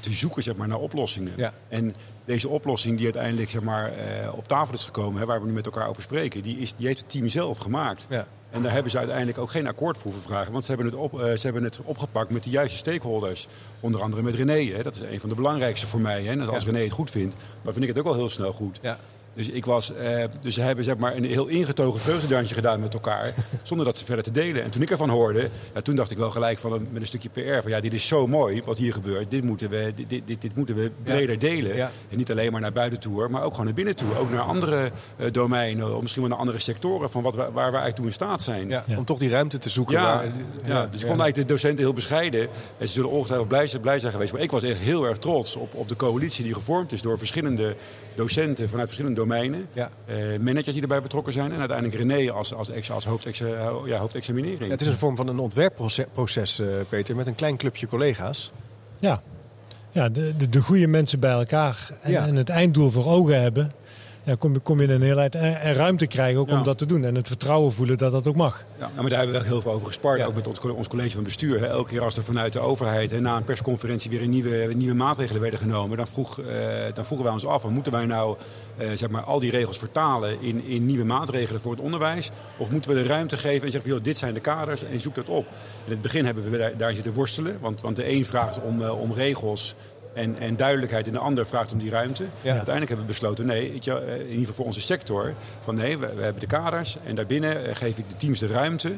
[0.00, 1.32] te zoeken zeg maar, naar oplossingen.
[1.36, 1.52] Ja.
[1.68, 3.92] En deze oplossing die uiteindelijk zeg maar,
[4.32, 6.86] op tafel is gekomen, hè, waar we nu met elkaar over spreken, die, is, die
[6.86, 8.06] heeft het team zelf gemaakt.
[8.08, 8.26] Ja.
[8.50, 10.52] En daar hebben ze uiteindelijk ook geen akkoord voor vragen.
[10.52, 13.48] Want ze hebben, het op, uh, ze hebben het opgepakt met de juiste stakeholders.
[13.80, 14.74] Onder andere met René.
[14.74, 14.82] Hè.
[14.82, 16.22] Dat is een van de belangrijkste voor mij.
[16.22, 16.30] Hè.
[16.30, 18.78] En als René het goed vindt, dan vind ik het ook al heel snel goed.
[18.82, 18.98] Ja.
[19.36, 22.94] Dus, ik was, uh, dus ze hebben zeg maar, een heel ingetogen vreugdedansje gedaan met
[22.94, 23.34] elkaar.
[23.62, 24.62] zonder dat ze verder te delen.
[24.62, 27.06] En toen ik ervan hoorde, ja, toen dacht ik wel gelijk van een, met een
[27.06, 27.62] stukje PR.
[27.62, 29.30] Van ja, dit is zo mooi wat hier gebeurt.
[29.30, 31.78] Dit moeten we, dit, dit, dit moeten we breder delen.
[31.78, 34.16] En niet alleen maar naar buiten toe, maar ook gewoon naar binnen toe.
[34.16, 35.94] Ook naar andere uh, domeinen.
[35.94, 37.10] Of misschien wel naar andere sectoren.
[37.10, 38.82] Van wat waar we eigenlijk toe in staat zijn.
[38.96, 39.94] Om toch die ruimte te zoeken.
[39.94, 40.24] Ja, waar,
[40.64, 42.40] ja, dus ik vond eigenlijk de docenten heel bescheiden.
[42.78, 44.32] En ze zullen ongetwijfeld blij zijn, blij zijn geweest.
[44.32, 47.18] Maar ik was echt heel erg trots op, op de coalitie die gevormd is door
[47.18, 47.76] verschillende
[48.16, 49.66] docenten vanuit verschillende domeinen.
[49.72, 49.90] Ja.
[50.08, 51.52] Uh, managers die erbij betrokken zijn.
[51.52, 53.38] En uiteindelijk René als, als, als, als hoofdex,
[53.84, 54.64] ja, hoofdexaminering.
[54.64, 58.52] Ja, het is een vorm van een ontwerpproces, uh, Peter, met een klein clubje collega's.
[58.98, 59.22] Ja,
[59.90, 62.26] ja de, de, de goede mensen bij elkaar en, ja.
[62.26, 63.72] en het einddoel voor ogen hebben
[64.26, 66.86] ja, kom, kom je in een heelheid en, en ruimte krijgen ook om dat te
[66.86, 67.04] doen.
[67.04, 68.64] En het vertrouwen voelen dat dat ook mag.
[68.78, 70.22] Ja, maar daar hebben we heel veel over gespart.
[70.22, 71.60] Ook met ons, ons, college van bestuur.
[71.60, 71.66] Hè.
[71.66, 74.94] Elke keer als er vanuit de overheid hè, na een persconferentie weer een nieuwe, nieuwe
[74.94, 75.96] maatregelen werden genomen.
[75.96, 76.46] Dan, vroeg, uh,
[76.94, 78.36] dan vroegen wij ons af, moeten wij nou
[78.78, 82.30] uh, zeg maar, al die regels vertalen in, in nieuwe maatregelen voor het onderwijs?
[82.56, 85.14] Of moeten we de ruimte geven en zeggen, joh, dit zijn de kaders en zoek
[85.14, 85.46] dat op.
[85.84, 87.58] In het begin hebben we daar, daar zitten worstelen.
[87.60, 89.74] Want, want de een vraagt om, uh, om regels
[90.16, 91.06] en, en duidelijkheid.
[91.06, 92.24] En de ander vraagt om die ruimte.
[92.42, 95.74] Uiteindelijk hebben we besloten, nee, weet je, eh, in ieder geval voor onze sector, van
[95.74, 98.92] nee, we, we hebben de kaders en daarbinnen eh, geef ik de teams de ruimte.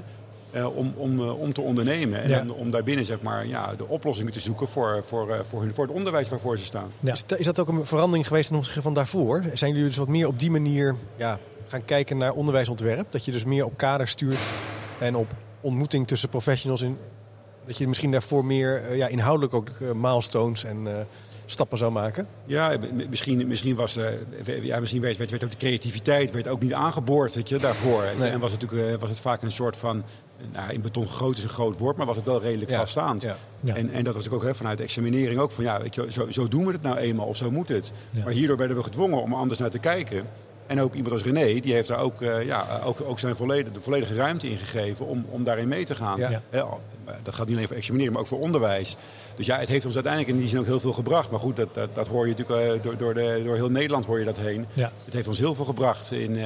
[0.54, 2.22] Uh, om, om, uh, om te ondernemen.
[2.22, 2.40] En ja.
[2.40, 5.74] om, om daarbinnen zeg maar, ja, de oplossingen te zoeken voor, voor, uh, voor, hun,
[5.74, 6.92] voor het onderwijs waarvoor ze staan.
[7.00, 7.12] Ja.
[7.12, 9.44] Is, is, dat ook een verandering geweest ten opzichte van daarvoor?
[9.52, 13.06] Zijn jullie dus wat meer op die manier ja, gaan kijken naar onderwijsontwerp?
[13.10, 14.54] Dat je dus meer op kader stuurt
[14.98, 15.26] en op
[15.60, 16.96] ontmoeting tussen professionals in,
[17.68, 20.92] dat je misschien daarvoor meer uh, ja, inhoudelijk ook uh, milestones en uh,
[21.46, 22.26] stappen zou maken?
[22.44, 22.76] Ja,
[23.08, 23.98] misschien, misschien, was,
[24.62, 28.04] ja, misschien werd, werd, werd, ook de creativiteit werd ook niet aangeboord weet je, daarvoor.
[28.18, 28.30] Nee.
[28.30, 30.02] En was het, natuurlijk, was het vaak een soort van...
[30.52, 32.78] Nou, in beton groot is een groot woord, maar was het wel redelijk ja.
[32.78, 33.22] vaststaand.
[33.22, 33.36] Ja.
[33.60, 33.74] Ja.
[33.74, 35.64] En, en dat was ook hè, vanuit de examinering ook van...
[35.64, 37.92] ja, weet je, zo, zo doen we het nou eenmaal of zo moet het.
[38.24, 40.26] Maar hierdoor werden we gedwongen om anders naar te kijken...
[40.68, 43.72] En ook iemand als René, die heeft daar ook, uh, ja, ook, ook zijn volledige,
[43.72, 46.18] de volledige ruimte in gegeven om, om daarin mee te gaan.
[46.18, 46.42] Ja.
[46.50, 46.66] Ja,
[47.22, 48.96] dat gaat niet alleen voor examineren, maar ook voor onderwijs.
[49.36, 51.30] Dus ja, het heeft ons uiteindelijk in die zin ook heel veel gebracht.
[51.30, 54.06] Maar goed, dat, dat, dat hoor je natuurlijk uh, door, door, de, door heel Nederland
[54.06, 54.66] hoor je dat heen.
[54.72, 54.92] Ja.
[55.04, 56.36] Het heeft ons heel veel gebracht in...
[56.36, 56.44] Uh,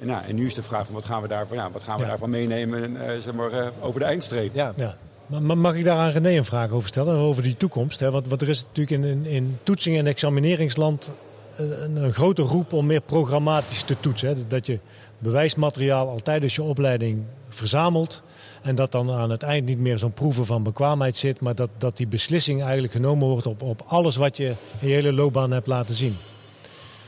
[0.00, 1.98] en, nou, en nu is de vraag van wat gaan we daarvan, ja, wat gaan
[1.98, 4.54] we daarvan meenemen zeg maar, over de eindstreep.
[4.54, 4.72] Ja.
[4.76, 4.96] ja.
[5.26, 8.00] Maar mag ik daar aan René een vraag over stellen, over die toekomst?
[8.00, 8.10] Hè?
[8.10, 11.10] Want, want er is natuurlijk in, in, in toetsing- en examineringsland
[11.58, 14.28] een, een grote roep om meer programmatisch te toetsen.
[14.28, 14.46] Hè.
[14.46, 14.78] Dat je
[15.18, 18.22] bewijsmateriaal al tijdens je opleiding verzamelt.
[18.62, 21.40] En dat dan aan het eind niet meer zo'n proeven van bekwaamheid zit.
[21.40, 24.46] Maar dat, dat die beslissing eigenlijk genomen wordt op, op alles wat je
[24.78, 26.16] in je hele loopbaan hebt laten zien.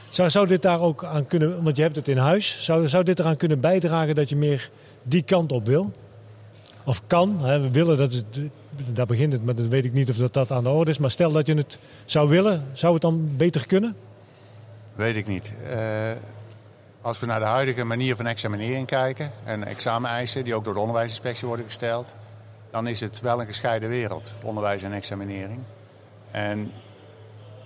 [0.08, 2.64] Zou, zou dit daar ook aan kunnen, want je hebt het in huis.
[2.64, 4.70] Zou, zou dit eraan kunnen bijdragen dat je meer
[5.02, 5.92] die kant op wil?
[6.84, 8.22] Of kan, hè, we willen, dat is,
[8.92, 10.98] daar begint het, maar dat weet ik niet of dat, dat aan de orde is.
[10.98, 13.96] Maar stel dat je het zou willen, zou het dan beter kunnen?
[14.94, 15.52] Weet ik niet.
[15.70, 16.10] Uh,
[17.00, 20.80] als we naar de huidige manier van examinering kijken en exameneisen die ook door de
[20.80, 22.14] onderwijsinspectie worden gesteld,
[22.70, 25.60] dan is het wel een gescheiden wereld, onderwijs en examinering.
[26.30, 26.72] En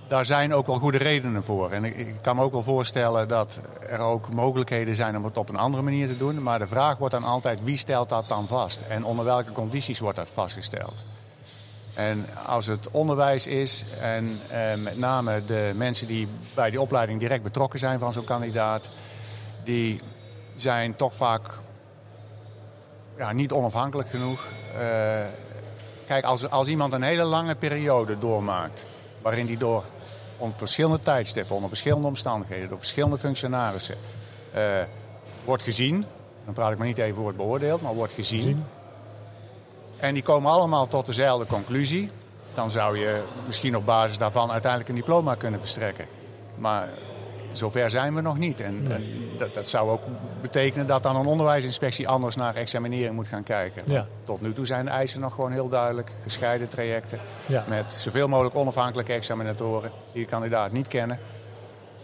[0.09, 1.71] daar zijn ook wel goede redenen voor.
[1.71, 5.37] En ik, ik, kan me ook wel voorstellen dat er ook mogelijkheden zijn om het
[5.37, 6.43] op een andere manier te doen.
[6.43, 9.99] Maar de vraag wordt dan altijd wie stelt dat dan vast en onder welke condities
[9.99, 11.05] wordt dat vastgesteld.
[11.95, 17.21] En als het onderwijs is en eh, met name de mensen die bij die opleiding
[17.21, 18.89] direct betrokken zijn van zo'n kandidaat,
[19.65, 20.01] die
[20.55, 21.51] zijn toch vaak
[23.17, 24.49] ja, niet onafhankelijk genoeg.
[24.75, 24.81] Uh,
[26.07, 28.87] kijk, als, als iemand een hele lange periode doormaakt,
[29.23, 29.85] waarin die door
[30.37, 33.97] onder verschillende tijdstippen, onder verschillende omstandigheden, door verschillende functionarissen
[34.55, 34.61] uh,
[35.45, 36.05] wordt gezien,
[36.45, 38.65] dan praat ik maar niet even over het beoordeeld, maar wordt gezien.
[40.05, 42.09] En die komen allemaal tot dezelfde conclusie.
[42.55, 46.07] Dan zou je misschien op basis daarvan uiteindelijk een diploma kunnen verstrekken.
[46.55, 46.89] Maar
[47.53, 48.61] zover zijn we nog niet.
[48.61, 48.87] En,
[49.39, 50.01] dat, dat, zou ook
[50.41, 53.83] betekenen dat dan een onderwijsinspectie anders naar examinering moet gaan kijken.
[53.87, 54.07] Ja.
[54.25, 56.11] Tot nu toe zijn de eisen nog gewoon heel duidelijk.
[56.23, 57.21] Gescheiden trajecten
[57.69, 61.19] met zoveel mogelijk onafhankelijke examinatoren die de kandidaat niet kennen.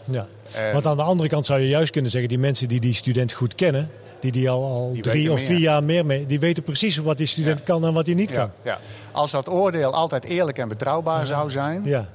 [0.04, 0.26] Ja.
[0.72, 3.32] Want aan de andere kant zou je juist kunnen zeggen, die mensen die die student
[3.32, 3.90] goed kennen,
[4.20, 7.26] die die al, al drie of vier jaar meer mee, die weten precies wat die
[7.26, 8.50] student kan en wat hij niet kan.
[8.62, 8.78] Ja.
[9.12, 12.08] Als dat oordeel altijd eerlijk en betrouwbaar zou zijn, ja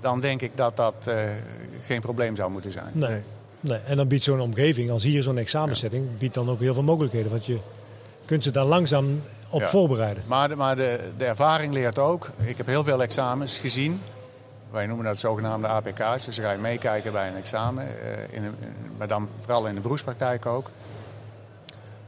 [0.00, 1.14] dan denk ik dat dat uh,
[1.84, 2.90] geen probleem zou moeten zijn.
[2.92, 3.20] Nee.
[3.60, 3.78] nee.
[3.86, 7.30] En dan biedt zo'n omgeving, als hier zo'n examensetting, biedt dan ook heel veel mogelijkheden.
[7.30, 7.58] Want je
[8.24, 10.22] kunt ze daar langzaam op voorbereiden.
[10.26, 12.30] Maar, de, maar de, de ervaring leert ook.
[12.38, 14.00] Ik heb heel veel examens gezien.
[14.70, 16.24] Wij noemen dat zogenaamde APK's.
[16.24, 17.84] Dus ga je meekijken bij een examen.
[17.84, 18.54] Uh, in een,
[18.96, 20.70] maar dan vooral in de beroepspraktijk ook.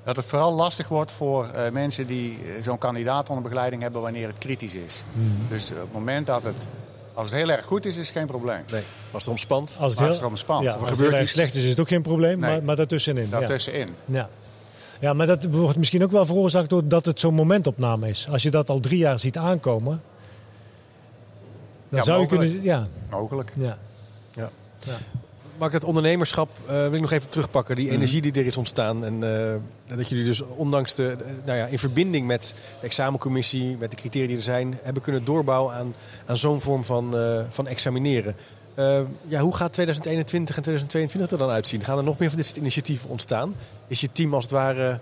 [0.04, 4.26] Dat het vooral lastig wordt voor uh, mensen die zo'n kandidaat onder begeleiding hebben wanneer
[4.26, 5.04] het kritisch is.
[5.12, 5.36] Mm.
[5.48, 6.66] Dus op het moment dat het
[7.14, 8.62] als het heel erg goed is, is het geen probleem.
[8.70, 8.82] Nee.
[9.10, 9.76] Als het spant.
[9.78, 11.88] Als het, heel, als het Ja, als het heel erg slecht is, is het ook
[11.88, 12.38] geen probleem.
[12.38, 12.50] Nee.
[12.50, 13.30] Maar, maar daartussenin.
[13.30, 13.88] Daartussenin.
[14.04, 14.18] Ja.
[14.18, 14.28] ja.
[15.00, 18.28] Ja, maar dat wordt misschien ook wel veroorzaakt doordat het zo'n momentopname is.
[18.30, 20.02] Als je dat al drie jaar ziet aankomen,
[21.88, 22.50] dan ja, zou mogelijk.
[22.50, 22.64] je kunnen...
[22.66, 22.88] Ja.
[23.10, 23.52] Mogelijk.
[23.56, 23.78] Ja.
[24.34, 24.50] ja.
[25.62, 27.76] Mag ik het ondernemerschap uh, wil ik nog even terugpakken.
[27.76, 27.94] Die mhm.
[27.94, 29.04] energie die er is ontstaan.
[29.04, 33.90] En uh, dat jullie dus ondanks de, nou ja, in verbinding met de examencommissie, met
[33.90, 35.94] de criteria die er zijn, hebben kunnen doorbouwen aan,
[36.26, 37.14] aan zo'n vorm van,
[37.48, 38.36] van examineren.
[39.26, 41.84] ja, hoe gaat 2021 en 2022 er dan uitzien?
[41.84, 43.54] Gaan er nog meer van dit soort initiatieven ontstaan?
[43.86, 45.00] Is je team als het ware,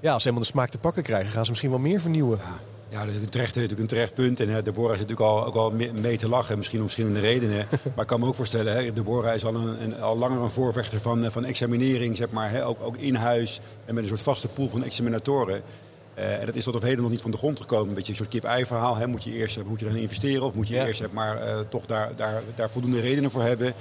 [0.00, 2.38] ja, als ze helemaal de smaak te pakken krijgen, gaan ze misschien wel meer vernieuwen?
[2.42, 2.71] Ja.
[2.92, 4.40] Ja, dat is een terecht, natuurlijk een terecht punt.
[4.40, 7.66] En uh, Deborah zit natuurlijk al, ook al mee te lachen, misschien om verschillende redenen.
[7.94, 10.50] maar ik kan me ook voorstellen, hè, Deborah is al, een, een, al langer een
[10.50, 12.50] voorvechter van, eh, van examinering, zeg maar.
[12.50, 15.62] Hè, ook, ook in huis en met een soort vaste pool van examinatoren.
[16.18, 17.88] Uh, en dat is tot op heden nog niet van de grond gekomen.
[17.88, 18.96] Een beetje een soort kip-ei verhaal.
[18.96, 19.06] Hè.
[19.06, 21.86] Moet je eerst moet je erin investeren of moet je eerst zeg maar, uh, toch
[21.86, 23.72] daar, daar, daar voldoende redenen voor hebben?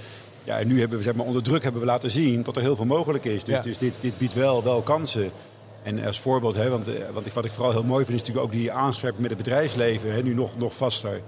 [0.43, 2.61] Ja, en nu hebben we zeg maar, onder druk hebben we laten zien dat er
[2.61, 3.43] heel veel mogelijk is.
[3.43, 3.61] Dus, ja.
[3.61, 5.31] dus dit, dit biedt wel, wel kansen.
[5.83, 8.53] En als voorbeeld, hè, want, eh, want wat ik vooral heel mooi vind, is natuurlijk
[8.53, 11.21] ook die aanscherping met het bedrijfsleven, hè, nu nog, nog vaster.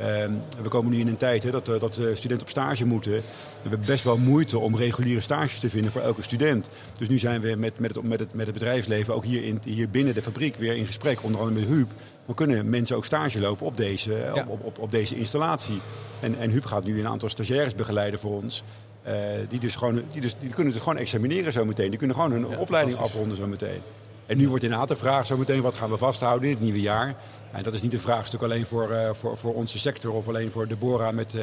[0.00, 3.12] Um, we komen nu in een tijd hè, dat, dat studenten op stage moeten.
[3.12, 3.22] We
[3.62, 6.68] hebben best wel moeite om reguliere stages te vinden voor elke student.
[6.98, 9.60] Dus nu zijn we met, met, het, met, het, met het bedrijfsleven ook hier, in,
[9.64, 11.90] hier binnen de fabriek weer in gesprek, onder andere met Huub.
[12.24, 15.80] We kunnen mensen ook stage lopen op deze, op, op, op, deze installatie.
[16.20, 18.64] En, en Huub gaat nu een aantal stagiaires begeleiden voor ons.
[19.06, 19.12] Uh,
[19.48, 21.88] die, dus gewoon, die, dus, die kunnen het gewoon examineren zo meteen.
[21.88, 23.80] Die kunnen gewoon hun ja, opleiding afronden zo meteen.
[24.26, 26.80] En nu wordt inderdaad de vraag zo meteen, wat gaan we vasthouden in het nieuwe
[26.80, 27.14] jaar?
[27.52, 30.50] En dat is niet een vraagstuk alleen voor, uh, voor, voor onze sector of alleen
[30.50, 31.42] voor Deborah met, uh,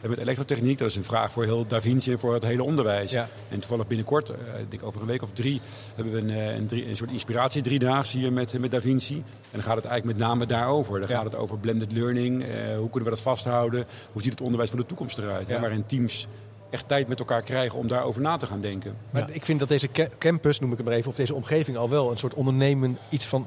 [0.00, 0.78] met elektrotechniek.
[0.78, 3.12] Dat is een vraag voor heel Da Vinci en voor het hele onderwijs.
[3.12, 3.28] Ja.
[3.48, 5.60] En toevallig binnenkort, uh, ik denk over een week of drie,
[5.94, 9.16] hebben we een, een, drie, een soort inspiratie, drie dagen hier met, met Da Vinci.
[9.16, 11.00] En dan gaat het eigenlijk met name daarover.
[11.00, 11.14] Dan ja.
[11.16, 12.42] gaat het over blended learning.
[12.76, 13.84] hoe kunnen we dat vasthouden?
[14.12, 15.48] Hoe ziet het onderwijs van de toekomst eruit?
[15.48, 15.60] Ja.
[15.60, 16.28] Waarin teams
[16.72, 18.96] echt tijd met elkaar krijgen om daarover na te gaan denken.
[19.10, 21.88] Maar ik vind dat deze campus, noem ik hem maar even, of deze omgeving al
[21.88, 23.46] wel een soort ondernemen, iets van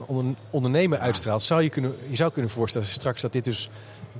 [0.50, 1.44] ondernemen uitstraalt.
[1.44, 3.70] Zou je, kunnen, je zou kunnen voorstellen straks dat dit dus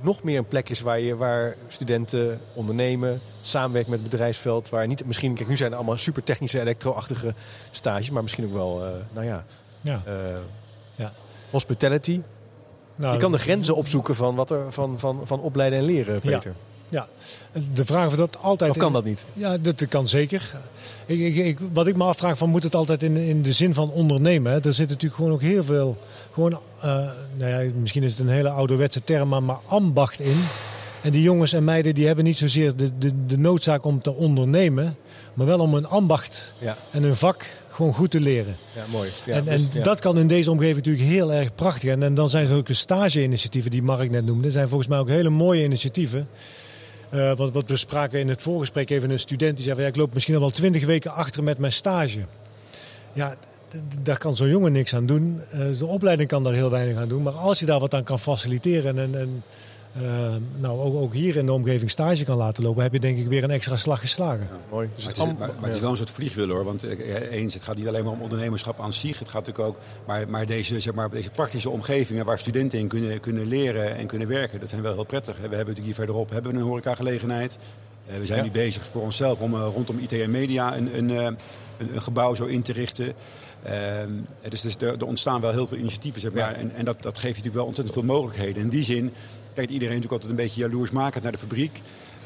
[0.00, 4.68] nog meer een plek is waar, je, waar studenten ondernemen, samenwerken met het bedrijfsveld.
[4.68, 7.34] Waar niet, misschien, kijk, nu zijn er allemaal super technische, elektro-achtige
[7.70, 9.44] stages, maar misschien ook wel, uh, nou ja,
[9.80, 10.02] ja.
[10.06, 10.12] Uh,
[10.94, 11.12] ja.
[11.50, 12.20] hospitality.
[12.96, 16.20] Nou, je kan de grenzen opzoeken van, wat er, van, van, van opleiden en leren,
[16.20, 16.50] Peter.
[16.50, 16.75] Ja.
[16.88, 17.08] Ja,
[17.74, 18.70] de vraag of dat altijd...
[18.70, 19.24] Of kan dat niet?
[19.32, 20.60] Ja, dat kan zeker.
[21.06, 23.74] Ik, ik, ik, wat ik me afvraag, van, moet het altijd in, in de zin
[23.74, 24.52] van ondernemen?
[24.52, 24.60] Hè?
[24.60, 25.98] Er zit natuurlijk gewoon ook heel veel...
[26.32, 26.60] Gewoon, uh,
[27.36, 30.44] nou ja, misschien is het een hele ouderwetse term, maar, maar ambacht in.
[31.02, 34.14] En die jongens en meiden die hebben niet zozeer de, de, de noodzaak om te
[34.14, 34.96] ondernemen...
[35.34, 36.76] maar wel om een ambacht ja.
[36.90, 38.56] en een vak gewoon goed te leren.
[38.74, 39.10] Ja, mooi.
[39.24, 41.90] Ja, en en dus, dat kan in deze omgeving natuurlijk heel erg prachtig.
[41.90, 44.50] En, en dan zijn er ook de stage-initiatieven die Mark net noemde.
[44.50, 46.28] zijn volgens mij ook hele mooie initiatieven...
[47.10, 49.96] Uh, wat, wat, we spraken in het voorgesprek even een student die zei: ja, Ik
[49.96, 52.20] loop misschien al wel twintig weken achter met mijn stage.
[53.12, 53.34] Ja,
[54.02, 55.40] daar kan zo'n jongen niks aan doen.
[55.54, 57.22] Uh, de opleiding kan daar heel weinig aan doen.
[57.22, 59.42] Maar als je daar wat aan kan faciliteren en, en
[60.56, 63.28] nou, ook, ook, hier in de omgeving stage kan laten lopen, heb je denk ik
[63.28, 64.48] weer een extra slag geslagen.
[64.70, 64.88] mooi.
[64.94, 66.64] Dus het, maar, het is wel een soort vliegwiel hoor.
[66.64, 66.82] Want
[67.30, 69.18] eens, het gaat niet alleen maar om ondernemerschap aan zich.
[69.18, 69.82] Het gaat natuurlijk ook.
[70.06, 74.06] Maar, maar, deze, zeg maar deze praktische omgevingen waar studenten in kunnen, kunnen leren en
[74.06, 75.34] kunnen werken, dat zijn wel heel prettig.
[75.34, 77.58] We hebben natuurlijk hier verderop hebben we een horecagelegenheid.
[78.10, 81.08] Uh, we zijn nu bezig voor onszelf om uh, rondom IT en media een, een,
[81.08, 81.36] een,
[81.78, 83.12] een gebouw zo in te richten.
[83.62, 84.10] Ehm,
[84.48, 86.54] dus, dus er, er, ontstaan wel heel veel initiatieven, zeg maar.
[86.54, 88.62] En, en dat, dat geeft natuurlijk wel ontzettend veel mogelijkheden.
[88.62, 89.12] In die zin
[89.56, 91.80] kijkt iedereen natuurlijk altijd een beetje jaloersmakend naar de fabriek.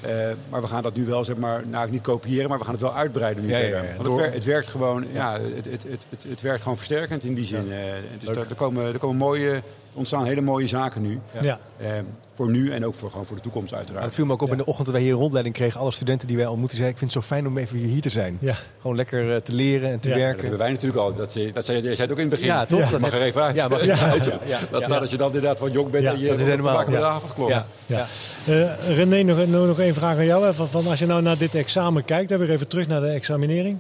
[0.07, 0.11] Uh,
[0.49, 2.83] maar we gaan dat nu wel, zeg maar, nou niet kopiëren, maar we gaan het
[2.83, 3.85] wel uitbreiden nu ja, verder.
[3.85, 7.35] Ja, Want het, het, werkt gewoon, ja, het, het, het, het, werkt gewoon versterkend in
[7.35, 7.66] die zin.
[7.66, 7.74] Uh,
[8.18, 9.62] dus er, er, komen, er komen mooie,
[9.93, 11.20] ontstaan hele mooie zaken nu.
[11.41, 11.59] Ja.
[11.80, 11.88] Uh,
[12.34, 14.05] voor nu en ook voor, gewoon voor de toekomst uiteraard.
[14.05, 15.80] het viel me ook op in de ochtend dat wij hier een rondleiding kregen.
[15.80, 18.11] Alle studenten die wij ontmoeten zeiden, ik vind het zo fijn om even hier te
[18.11, 18.38] zijn.
[18.41, 18.55] Ja.
[18.80, 20.32] Gewoon lekker eh, te leren en te werken.
[20.32, 21.14] Dat hebben wij natuurlijk al.
[21.14, 22.47] Dat, dat zei, jij zei het ook in het begin.
[22.47, 22.91] Ja, toch?
[22.91, 23.57] Dat mag er even uit.
[23.57, 24.11] Ja, mag ja.
[24.11, 24.24] uit.
[24.24, 24.59] Ja.
[24.70, 27.05] Dat staat als je dan inderdaad wat jong bent en je dat is helemaal de
[27.05, 27.49] avondklok.
[27.49, 27.66] Ja.
[27.86, 28.07] Ja.
[28.49, 30.55] Uh, René, nog, nog één vraag aan jou.
[30.55, 33.09] Van, van, als je nou naar dit examen kijkt, dan weer even terug naar de
[33.09, 33.78] examinering.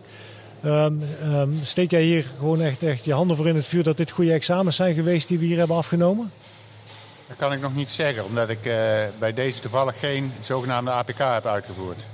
[0.64, 3.96] Um, um, steek jij hier gewoon echt, echt je handen voor in het vuur dat
[3.96, 6.32] dit goede examens zijn geweest die we hier hebben afgenomen?
[7.28, 8.74] Dat kan ik nog niet zeggen, omdat ik uh,
[9.18, 12.08] bij deze toevallig geen zogenaamde APK heb uitgevoerd.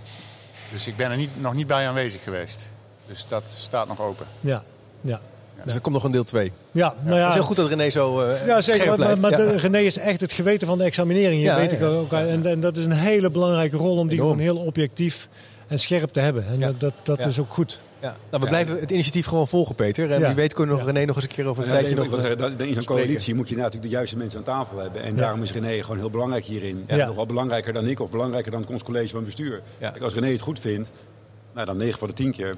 [0.73, 2.69] Dus ik ben er niet, nog niet bij aanwezig geweest.
[3.07, 4.27] Dus dat staat nog open.
[4.41, 4.63] Ja,
[5.01, 5.21] ja.
[5.65, 6.53] Dus er komt nog een deel 2.
[6.73, 7.21] Ja, nou ja.
[7.21, 8.99] Het is heel goed dat René zo uh, Ja, zeker.
[8.99, 11.43] Maar, maar de, René is echt het geweten van de examinering.
[11.43, 12.13] Je weet ik ook.
[12.13, 15.29] En, en, dat is een hele belangrijke rol om die gewoon heel objectief
[15.67, 16.47] en scherp te hebben.
[16.47, 17.81] En dat, dat is ook goed.
[18.01, 18.17] Ja.
[18.31, 20.13] Nou, we blijven het initiatief gewoon volgen, Peter.
[20.13, 22.59] En wie weet kunnen we nog René nog eens een keer over een tijdje nog...
[22.59, 25.03] in zo'n coalitie moet je natuurlijk de juiste mensen aan tafel hebben.
[25.03, 26.85] En daarom is René gewoon heel belangrijk hierin.
[26.89, 29.63] Nog wel belangrijker dan ik of belangrijker dan ons college van bestuur.
[29.79, 30.91] Kijk, als René het goed vindt,
[31.53, 32.55] nou, dan 9 van de 10 keer,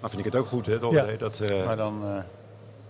[0.00, 0.66] dan vind ik het ook goed.
[0.66, 0.78] Hè,
[1.18, 1.66] dat, uh...
[1.66, 2.00] Maar dan...
[2.04, 2.16] Uh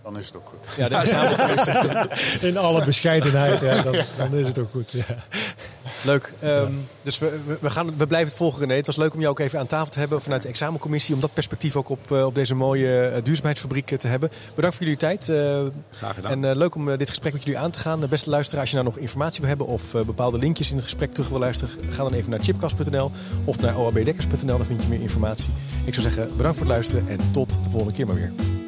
[0.03, 0.75] dan is het ook goed.
[0.75, 2.07] Ja,
[2.49, 4.91] In alle bescheidenheid, ja, dan, dan, is het ook goed.
[4.91, 5.05] Ja.
[6.03, 6.33] Leuk.
[6.43, 8.73] Um, dus we, we, gaan, we blijven het volgen, René.
[8.73, 11.15] Het was leuk om jou ook even aan tafel te hebben vanuit de examencommissie.
[11.15, 14.31] Om dat perspectief ook op, uh, op deze mooie uh, duurzaamheidsfabriek uh, te hebben.
[14.55, 15.23] Bedankt voor jullie tijd.
[15.91, 16.43] Graag gedaan.
[16.43, 18.07] En leuk om dit gesprek met jullie aan te gaan.
[18.09, 21.13] beste luisteraar, als je nou nog informatie wil hebben of bepaalde linkjes in het gesprek
[21.13, 23.11] terug wil luisteren, ga dan even naar chipcast.nl
[23.45, 24.57] of naar oabdekkers.nl.
[24.57, 25.51] Dan vind je meer informatie.
[25.85, 28.62] Ik zou zeggen, bedankt voor het luisteren en tot de volgende keer maar weer.